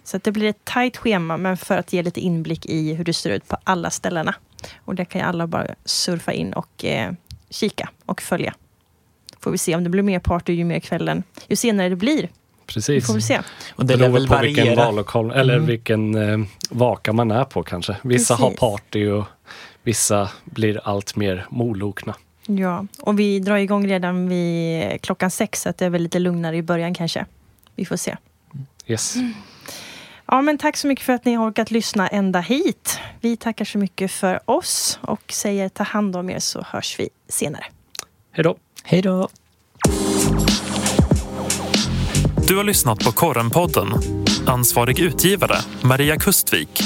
så 0.04 0.16
att 0.16 0.24
det 0.24 0.32
blir 0.32 0.48
ett 0.48 0.64
tajt 0.64 0.96
schema, 0.96 1.36
men 1.36 1.56
för 1.56 1.78
att 1.78 1.92
ge 1.92 2.02
lite 2.02 2.20
inblick 2.20 2.66
i 2.66 2.94
hur 2.94 3.04
det 3.04 3.12
ser 3.12 3.30
ut 3.30 3.48
på 3.48 3.56
alla 3.64 3.90
ställena. 3.90 4.34
Och 4.84 4.94
det 4.94 5.04
kan 5.04 5.20
ju 5.20 5.26
alla 5.26 5.46
bara 5.46 5.66
surfa 5.84 6.32
in 6.32 6.52
och 6.52 6.84
eh, 6.84 7.12
kika 7.50 7.88
och 8.06 8.22
följa. 8.22 8.54
Får 9.40 9.50
vi 9.50 9.58
se 9.58 9.76
om 9.76 9.84
det 9.84 9.90
blir 9.90 10.02
mer 10.02 10.18
party 10.18 10.52
ju 10.52 10.64
mer 10.64 10.80
kvällen, 10.80 11.22
ju 11.48 11.56
senare 11.56 11.88
det 11.88 11.96
blir. 11.96 12.28
Precis. 12.66 13.06
Får 13.06 13.14
vi 13.14 13.20
se. 13.20 13.40
Och 13.74 13.86
det 13.86 13.96
beror 13.96 14.12
väl 14.12 14.26
på 14.26 14.34
variera. 14.34 14.54
vilken 14.54 14.76
vallokal 14.76 15.30
eller 15.30 15.54
mm. 15.54 15.66
vilken 15.66 16.14
eh, 16.14 16.46
vaka 16.70 17.12
man 17.12 17.30
är 17.30 17.44
på 17.44 17.62
kanske. 17.62 17.96
Vissa 18.02 18.36
Precis. 18.36 18.60
har 18.60 18.70
party 18.70 19.08
och 19.08 19.24
vissa 19.82 20.30
blir 20.44 20.80
allt 20.84 21.16
mer 21.16 21.46
molokna. 21.50 22.14
Ja, 22.50 22.86
och 23.00 23.18
vi 23.18 23.40
drar 23.40 23.56
igång 23.56 23.86
redan 23.88 24.28
vid 24.28 25.02
klockan 25.02 25.30
sex 25.30 25.62
så 25.62 25.68
att 25.68 25.78
det 25.78 25.84
är 25.84 25.90
väl 25.90 26.02
lite 26.02 26.18
lugnare 26.18 26.56
i 26.56 26.62
början 26.62 26.94
kanske. 26.94 27.26
Vi 27.74 27.84
får 27.84 27.96
se. 27.96 28.16
Yes. 28.86 29.16
Ja, 30.26 30.42
men 30.42 30.58
tack 30.58 30.76
så 30.76 30.86
mycket 30.86 31.04
för 31.06 31.12
att 31.12 31.24
ni 31.24 31.34
har 31.34 31.50
orkat 31.50 31.70
lyssna 31.70 32.08
ända 32.08 32.40
hit. 32.40 32.98
Vi 33.20 33.36
tackar 33.36 33.64
så 33.64 33.78
mycket 33.78 34.10
för 34.10 34.40
oss 34.44 34.98
och 35.02 35.32
säger 35.32 35.68
ta 35.68 35.84
hand 35.84 36.16
om 36.16 36.30
er 36.30 36.38
så 36.38 36.62
hörs 36.62 36.96
vi 36.98 37.08
senare. 37.28 37.64
Hej 38.32 38.44
då. 38.44 38.56
Hej 38.84 39.02
då. 39.02 39.28
Du 42.48 42.56
har 42.56 42.64
lyssnat 42.64 43.04
på 43.04 43.12
Korrenpodden. 43.12 43.88
Ansvarig 44.46 45.00
utgivare 45.00 45.56
Maria 45.82 46.16
Kustvik. 46.16 46.82